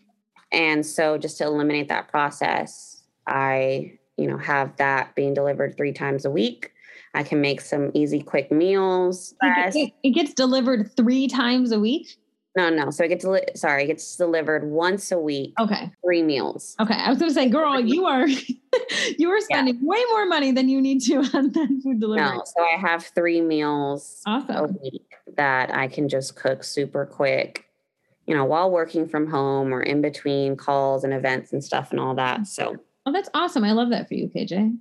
And 0.53 0.85
so 0.85 1.19
just 1.19 1.39
to 1.39 1.45
eliminate 1.45 1.89
that 1.89 2.09
process, 2.09 3.03
I, 3.27 3.99
you 4.17 4.27
know, 4.27 4.39
have 4.39 4.77
that 4.77 5.15
being 5.15 5.35
delivered 5.35 5.77
three 5.77 5.93
times 5.93 6.25
a 6.25 6.31
week. 6.31 6.73
I 7.15 7.23
can 7.23 7.41
make 7.41 7.61
some 7.61 7.91
easy, 7.95 8.21
quick 8.21 8.53
meals. 8.53 9.35
It, 9.77 9.93
it 10.03 10.11
gets 10.11 10.35
delivered 10.35 10.95
three 10.97 11.27
times 11.27 11.73
a 11.73 11.81
week. 11.81 12.19
No, 12.57 12.71
no. 12.71 12.91
So 12.91 13.05
it 13.05 13.09
gets 13.09 13.25
deli- 13.25 13.43
sorry, 13.57 13.85
it 13.85 13.87
gets 13.89 14.17
delivered 14.17 14.65
once 14.65 15.11
a 15.11 15.19
week. 15.19 15.55
Okay. 15.59 15.91
Three 16.05 16.23
meals. 16.23 16.77
Okay. 16.79 16.95
I 16.95 17.09
was 17.11 17.19
gonna 17.19 17.33
say, 17.33 17.49
girl, 17.49 17.81
you 17.81 18.07
are 18.07 18.27
you 19.19 19.31
are 19.31 19.41
spending 19.41 19.77
yeah. 19.77 19.81
way 19.83 20.03
more 20.11 20.27
money 20.27 20.53
than 20.53 20.69
you 20.69 20.81
need 20.81 21.01
to 21.03 21.17
on 21.35 21.51
that 21.53 21.81
food 21.83 22.01
delivery. 22.01 22.37
No, 22.37 22.43
so 22.45 22.63
I 22.63 22.79
have 22.79 23.05
three 23.07 23.41
meals 23.41 24.23
awesome. 24.27 24.57
a 24.57 24.65
week 24.65 25.17
that 25.37 25.75
I 25.75 25.89
can 25.89 26.09
just 26.09 26.37
cook 26.37 26.63
super 26.63 27.05
quick, 27.07 27.67
you 28.27 28.35
know, 28.35 28.45
while 28.45 28.71
working 28.71 29.09
from 29.09 29.27
home 29.27 29.75
or 29.75 29.83
in 29.83 30.01
between 30.01 30.57
calls 30.57 31.03
and 31.03 31.13
events 31.13 31.53
and 31.53 31.63
stuff 31.63 31.91
and 31.91 31.99
all 31.99 32.15
that. 32.15 32.47
So 32.47 32.79
Oh, 33.07 33.13
that's 33.13 33.29
awesome. 33.35 33.65
I 33.65 33.73
love 33.73 33.91
that 33.91 34.09
for 34.09 34.15
you, 34.15 34.29
KJ. 34.29 34.77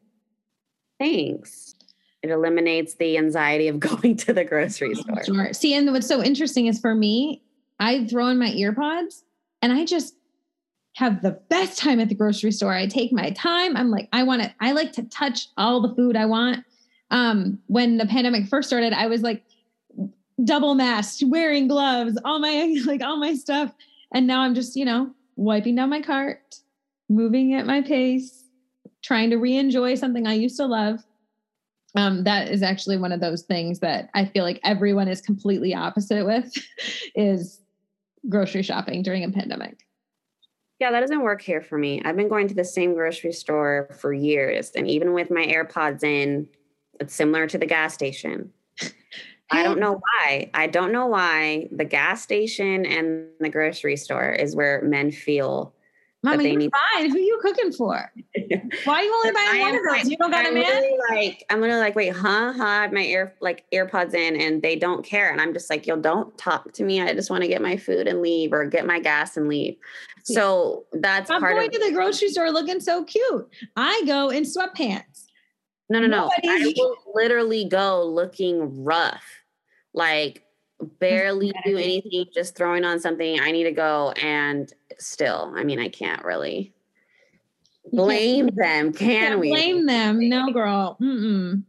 Thanks. 0.99 1.75
It 2.21 2.29
eliminates 2.29 2.95
the 2.95 3.17
anxiety 3.17 3.67
of 3.67 3.79
going 3.79 4.15
to 4.17 4.33
the 4.33 4.45
grocery 4.45 4.93
oh, 4.95 5.01
store. 5.01 5.23
Sure. 5.25 5.53
See, 5.53 5.73
and 5.73 5.91
what's 5.91 6.07
so 6.07 6.23
interesting 6.23 6.67
is 6.67 6.79
for 6.79 6.95
me, 6.95 7.41
I 7.79 8.05
throw 8.07 8.27
in 8.27 8.39
my 8.39 8.49
earpods 8.49 9.23
and 9.62 9.73
I 9.73 9.86
just 9.86 10.15
have 10.95 11.21
the 11.21 11.39
best 11.49 11.77
time 11.77 11.99
at 11.99 12.09
the 12.09 12.15
grocery 12.15 12.51
store. 12.51 12.73
I 12.73 12.86
take 12.86 13.12
my 13.12 13.31
time. 13.31 13.75
I'm 13.75 13.89
like, 13.89 14.09
I 14.13 14.23
want 14.23 14.43
to, 14.43 14.53
I 14.59 14.73
like 14.73 14.91
to 14.93 15.03
touch 15.03 15.47
all 15.57 15.81
the 15.81 15.93
food 15.95 16.15
I 16.15 16.25
want. 16.25 16.63
Um, 17.09 17.59
when 17.67 17.97
the 17.97 18.05
pandemic 18.05 18.47
first 18.47 18.69
started, 18.69 18.93
I 18.93 19.07
was 19.07 19.21
like 19.21 19.43
double 20.43 20.75
masked, 20.75 21.23
wearing 21.25 21.67
gloves, 21.67 22.17
all 22.25 22.39
my 22.39 22.75
like 22.86 23.01
all 23.01 23.17
my 23.17 23.33
stuff. 23.33 23.73
And 24.13 24.27
now 24.27 24.41
I'm 24.41 24.55
just, 24.55 24.75
you 24.75 24.86
know, 24.86 25.12
wiping 25.36 25.75
down 25.75 25.89
my 25.89 26.01
cart, 26.01 26.59
moving 27.09 27.53
at 27.53 27.65
my 27.65 27.81
pace, 27.81 28.43
trying 29.01 29.29
to 29.31 29.38
re-enjoy 29.38 29.95
something 29.95 30.27
I 30.27 30.33
used 30.33 30.57
to 30.57 30.65
love. 30.65 31.03
Um, 31.95 32.23
that 32.23 32.49
is 32.49 32.63
actually 32.63 32.97
one 32.97 33.12
of 33.12 33.19
those 33.19 33.43
things 33.43 33.79
that 33.79 34.09
I 34.15 34.25
feel 34.25 34.43
like 34.43 34.59
everyone 34.63 35.07
is 35.07 35.21
completely 35.21 35.75
opposite 35.75 36.25
with 36.25 36.51
is 37.15 37.59
grocery 38.29 38.63
shopping 38.63 39.03
during 39.03 39.23
a 39.23 39.29
pandemic. 39.29 39.86
Yeah, 40.79 40.91
that 40.91 40.99
doesn't 40.99 41.21
work 41.21 41.41
here 41.41 41.62
for 41.62 41.77
me. 41.77 42.01
I've 42.03 42.17
been 42.17 42.27
going 42.27 42.47
to 42.49 42.55
the 42.55 42.65
same 42.65 42.93
grocery 42.93 43.31
store 43.31 43.89
for 43.99 44.12
years. 44.12 44.71
And 44.71 44.88
even 44.88 45.13
with 45.13 45.31
my 45.31 45.45
AirPods 45.45 46.03
in, 46.03 46.47
it's 46.99 47.15
similar 47.15 47.47
to 47.47 47.57
the 47.57 47.65
gas 47.65 47.93
station. 47.93 48.51
I 49.49 49.63
don't 49.63 49.79
know 49.79 50.01
why. 50.01 50.49
I 50.53 50.67
don't 50.67 50.91
know 50.91 51.05
why 51.05 51.67
the 51.71 51.86
gas 51.86 52.21
station 52.23 52.86
and 52.86 53.27
the 53.39 53.49
grocery 53.49 53.97
store 53.97 54.31
is 54.31 54.55
where 54.55 54.81
men 54.81 55.12
feel 55.12 55.75
Mama, 56.23 56.41
you're 56.43 56.57
need- 56.57 56.71
fine. 56.93 57.09
Who 57.09 57.17
are 57.17 57.19
you 57.21 57.38
cooking 57.41 57.73
for? 57.73 58.12
Why 58.86 58.95
are 58.95 59.03
you 59.03 59.13
only 59.13 59.31
buying 59.33 59.59
one 59.59 59.75
of 59.75 59.81
those? 59.83 60.09
You 60.09 60.17
don't 60.17 60.31
got 60.31 60.45
I'm 60.45 60.55
a 60.55 60.62
man? 60.62 60.83
Like, 61.09 61.43
I'm 61.49 61.59
gonna 61.59 61.79
like, 61.79 61.95
wait, 61.95 62.15
huh? 62.15 62.53
Huh? 62.53 62.63
I 62.63 62.81
have 62.83 62.93
my 62.93 63.01
ear 63.01 63.36
like 63.41 63.65
earpods 63.73 64.13
in 64.13 64.36
and 64.38 64.62
they 64.62 64.77
don't 64.77 65.03
care. 65.05 65.31
And 65.31 65.41
I'm 65.41 65.53
just 65.53 65.69
like, 65.69 65.86
yo, 65.86 65.97
don't 65.97 66.36
talk 66.38 66.71
to 66.73 66.83
me. 66.83 67.01
I 67.01 67.13
just 67.13 67.29
want 67.29 67.43
to 67.43 67.47
get 67.49 67.62
my 67.62 67.75
food 67.75 68.07
and 68.07 68.21
leave 68.21 68.53
or 68.53 68.65
get 68.65 68.86
my 68.86 68.99
gas 68.99 69.36
and 69.36 69.49
leave. 69.49 69.75
So 70.23 70.86
that's 70.93 71.29
I'm 71.29 71.41
part 71.41 71.55
going 71.55 71.67
of- 71.67 71.73
to 71.73 71.79
the 71.79 71.91
grocery 71.91 72.29
store 72.29 72.49
looking 72.51 72.79
so 72.79 73.03
cute. 73.03 73.49
I 73.75 74.01
go 74.05 74.29
in 74.29 74.43
sweatpants. 74.43 75.25
No, 75.89 75.99
no, 75.99 76.07
no. 76.07 76.29
I 76.47 76.73
will 76.77 76.95
literally 77.13 77.65
go 77.65 78.05
looking 78.05 78.83
rough. 78.83 79.25
Like 79.93 80.42
barely 80.83 81.51
do 81.65 81.77
anything, 81.77 82.25
just 82.33 82.55
throwing 82.55 82.83
on 82.83 82.99
something. 82.99 83.39
I 83.39 83.51
need 83.51 83.63
to 83.63 83.71
go. 83.71 84.11
And 84.21 84.71
still, 84.99 85.53
I 85.55 85.63
mean, 85.63 85.79
I 85.79 85.89
can't 85.89 86.23
really 86.23 86.73
blame 87.91 88.49
them, 88.55 88.93
can 88.93 89.39
we? 89.39 89.49
Blame 89.49 89.85
them. 89.85 90.29
No, 90.29 90.51
girl. 90.51 90.97
Mm-mm. 91.01 91.63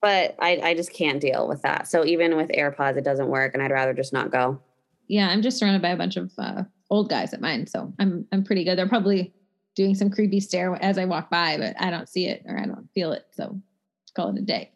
But 0.00 0.34
I, 0.40 0.60
I 0.62 0.74
just 0.74 0.92
can't 0.92 1.20
deal 1.20 1.46
with 1.46 1.62
that. 1.62 1.86
So 1.86 2.04
even 2.04 2.36
with 2.36 2.48
AirPods, 2.48 2.96
it 2.96 3.04
doesn't 3.04 3.28
work, 3.28 3.54
and 3.54 3.62
I'd 3.62 3.70
rather 3.70 3.94
just 3.94 4.12
not 4.12 4.32
go. 4.32 4.60
Yeah, 5.08 5.28
I'm 5.28 5.42
just 5.42 5.58
surrounded 5.58 5.82
by 5.82 5.90
a 5.90 5.96
bunch 5.96 6.16
of 6.16 6.32
uh, 6.38 6.64
old 6.90 7.08
guys 7.08 7.32
at 7.32 7.40
mine, 7.40 7.66
so 7.66 7.92
I'm 7.98 8.26
I'm 8.32 8.42
pretty 8.44 8.64
good. 8.64 8.76
They're 8.76 8.88
probably 8.88 9.32
doing 9.74 9.94
some 9.94 10.10
creepy 10.10 10.40
stare 10.40 10.74
as 10.82 10.98
I 10.98 11.04
walk 11.04 11.30
by, 11.30 11.56
but 11.56 11.74
I 11.80 11.90
don't 11.90 12.08
see 12.08 12.26
it 12.26 12.42
or 12.46 12.58
I 12.58 12.66
don't 12.66 12.88
feel 12.94 13.12
it. 13.12 13.26
So 13.32 13.60
call 14.14 14.28
it 14.30 14.38
a 14.38 14.42
day. 14.42 14.72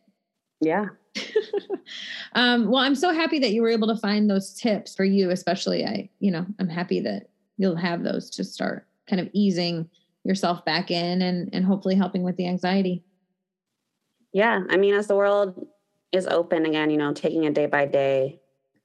Yeah. 0.60 0.86
um, 2.34 2.68
well, 2.70 2.82
I'm 2.82 2.94
so 2.94 3.12
happy 3.12 3.38
that 3.38 3.52
you 3.52 3.62
were 3.62 3.68
able 3.68 3.88
to 3.88 3.96
find 3.96 4.28
those 4.28 4.54
tips 4.54 4.94
for 4.94 5.04
you, 5.04 5.30
especially. 5.30 5.84
I, 5.84 6.08
you 6.20 6.30
know, 6.30 6.46
I'm 6.58 6.68
happy 6.68 7.00
that 7.00 7.28
you'll 7.56 7.76
have 7.76 8.02
those 8.02 8.30
to 8.30 8.44
start 8.44 8.86
kind 9.08 9.20
of 9.20 9.30
easing 9.32 9.88
yourself 10.24 10.64
back 10.64 10.90
in 10.90 11.22
and 11.22 11.48
and 11.52 11.64
hopefully 11.64 11.94
helping 11.94 12.22
with 12.22 12.36
the 12.36 12.48
anxiety. 12.48 13.04
Yeah, 14.32 14.64
I 14.68 14.76
mean, 14.76 14.94
as 14.94 15.06
the 15.06 15.16
world 15.16 15.66
is 16.12 16.26
open 16.26 16.66
again, 16.66 16.90
you 16.90 16.96
know, 16.96 17.12
taking 17.12 17.44
it 17.44 17.54
day 17.54 17.66
by 17.66 17.86
day, 17.86 18.40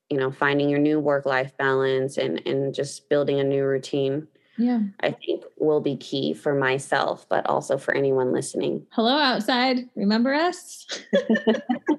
you 0.10 0.18
know, 0.18 0.32
finding 0.32 0.70
your 0.70 0.80
new 0.80 1.00
work 1.00 1.26
life 1.26 1.56
balance 1.58 2.18
and 2.18 2.46
and 2.46 2.74
just 2.74 3.10
building 3.10 3.40
a 3.40 3.44
new 3.44 3.66
routine. 3.66 4.28
Yeah. 4.58 4.82
I 5.00 5.12
think 5.12 5.44
will 5.58 5.82
be 5.82 5.98
key 5.98 6.34
for 6.34 6.54
myself, 6.54 7.26
but 7.30 7.48
also 7.48 7.78
for 7.78 7.96
anyone 7.96 8.32
listening. 8.32 8.86
Hello 8.92 9.18
outside. 9.18 9.90
Remember 9.96 10.34
us? 10.34 10.86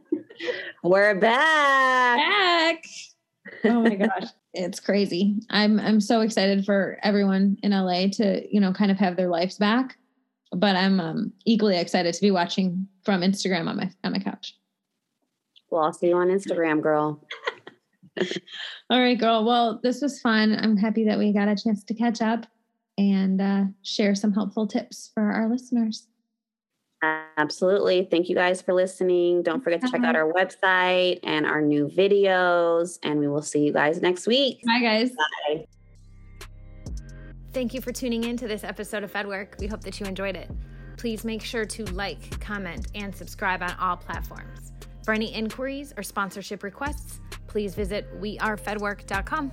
We're 0.83 1.15
back. 1.15 2.19
Back. 2.19 2.85
Oh 3.65 3.83
my 3.83 3.95
gosh. 3.95 4.29
It's 4.55 4.81
crazy. 4.81 5.41
I'm 5.49 5.81
I'm 5.81 5.99
so 5.99 6.21
excited 6.21 6.67
for 6.67 6.99
everyone 7.03 7.57
in 7.63 7.71
LA 7.71 8.09
to, 8.13 8.47
you 8.55 8.61
know, 8.61 8.71
kind 8.71 8.91
of 8.91 8.99
have 8.99 9.17
their 9.17 9.29
lives 9.29 9.57
back. 9.57 9.97
But 10.55 10.77
I'm 10.77 11.01
um, 11.01 11.33
equally 11.47 11.79
excited 11.79 12.13
to 12.13 12.21
be 12.21 12.31
watching 12.31 12.87
from 13.03 13.23
Instagram 13.23 13.67
on 13.67 13.79
my 13.79 13.91
on 14.05 14.13
my 14.13 14.19
couch. 14.19 14.55
Well, 15.71 15.85
I'll 15.85 15.93
see 15.95 16.09
you 16.09 16.17
on 16.17 16.29
Instagram, 16.29 16.83
girl. 16.83 17.27
All 18.91 19.01
right, 19.01 19.19
girl. 19.19 19.43
Well, 19.43 19.81
this 19.83 20.03
was 20.03 20.21
fun. 20.21 20.55
I'm 20.55 20.77
happy 20.77 21.07
that 21.07 21.19
we 21.19 21.33
got 21.33 21.49
a 21.49 21.57
chance 21.57 21.83
to 21.85 21.95
catch 21.95 22.21
up 22.21 22.45
and 22.99 23.41
uh, 23.41 23.65
share 23.83 24.15
some 24.15 24.35
helpful 24.35 24.67
tips 24.67 25.13
for 25.15 25.23
our 25.23 25.49
listeners. 25.49 26.09
Absolutely. 27.03 28.07
Thank 28.11 28.29
you 28.29 28.35
guys 28.37 28.63
for 28.63 28.73
listening. 28.73 29.43
Don't 29.43 29.63
forget 29.63 29.81
to 29.81 29.91
check 29.91 30.05
out 30.05 30.15
our 30.15 30.33
website 30.33 31.19
and 31.25 31.47
our 31.47 31.61
new 31.61 31.89
videos. 31.89 32.99
And 33.03 33.19
we 33.19 33.27
will 33.27 33.43
see 33.43 33.61
you 33.65 33.73
guys 33.73 34.01
next 34.01 34.27
week. 34.27 34.63
Bye, 34.65 34.81
guys. 34.81 35.11
Bye. 35.11 35.67
Thank 37.53 37.75
you 37.75 37.81
for 37.81 37.93
tuning 37.93 38.25
in 38.25 38.37
to 38.37 38.47
this 38.47 38.65
episode 38.65 39.03
of 39.03 39.13
FedWork. 39.13 39.59
We 39.59 39.67
hope 39.67 39.83
that 39.83 39.99
you 39.99 40.07
enjoyed 40.07 40.37
it. 40.37 40.51
Please 40.97 41.25
make 41.25 41.43
sure 41.43 41.65
to 41.65 41.85
like, 41.87 42.41
comment, 42.41 42.87
and 42.95 43.15
subscribe 43.15 43.63
on 43.63 43.75
all 43.81 43.97
platforms. 43.97 44.73
For 45.05 45.13
any 45.13 45.35
inquiries 45.35 45.93
or 45.97 46.05
sponsorship 46.05 46.63
requests, 46.63 47.21
please 47.49 47.75
visit 47.75 48.09
wearefedwork.com. 48.21 49.53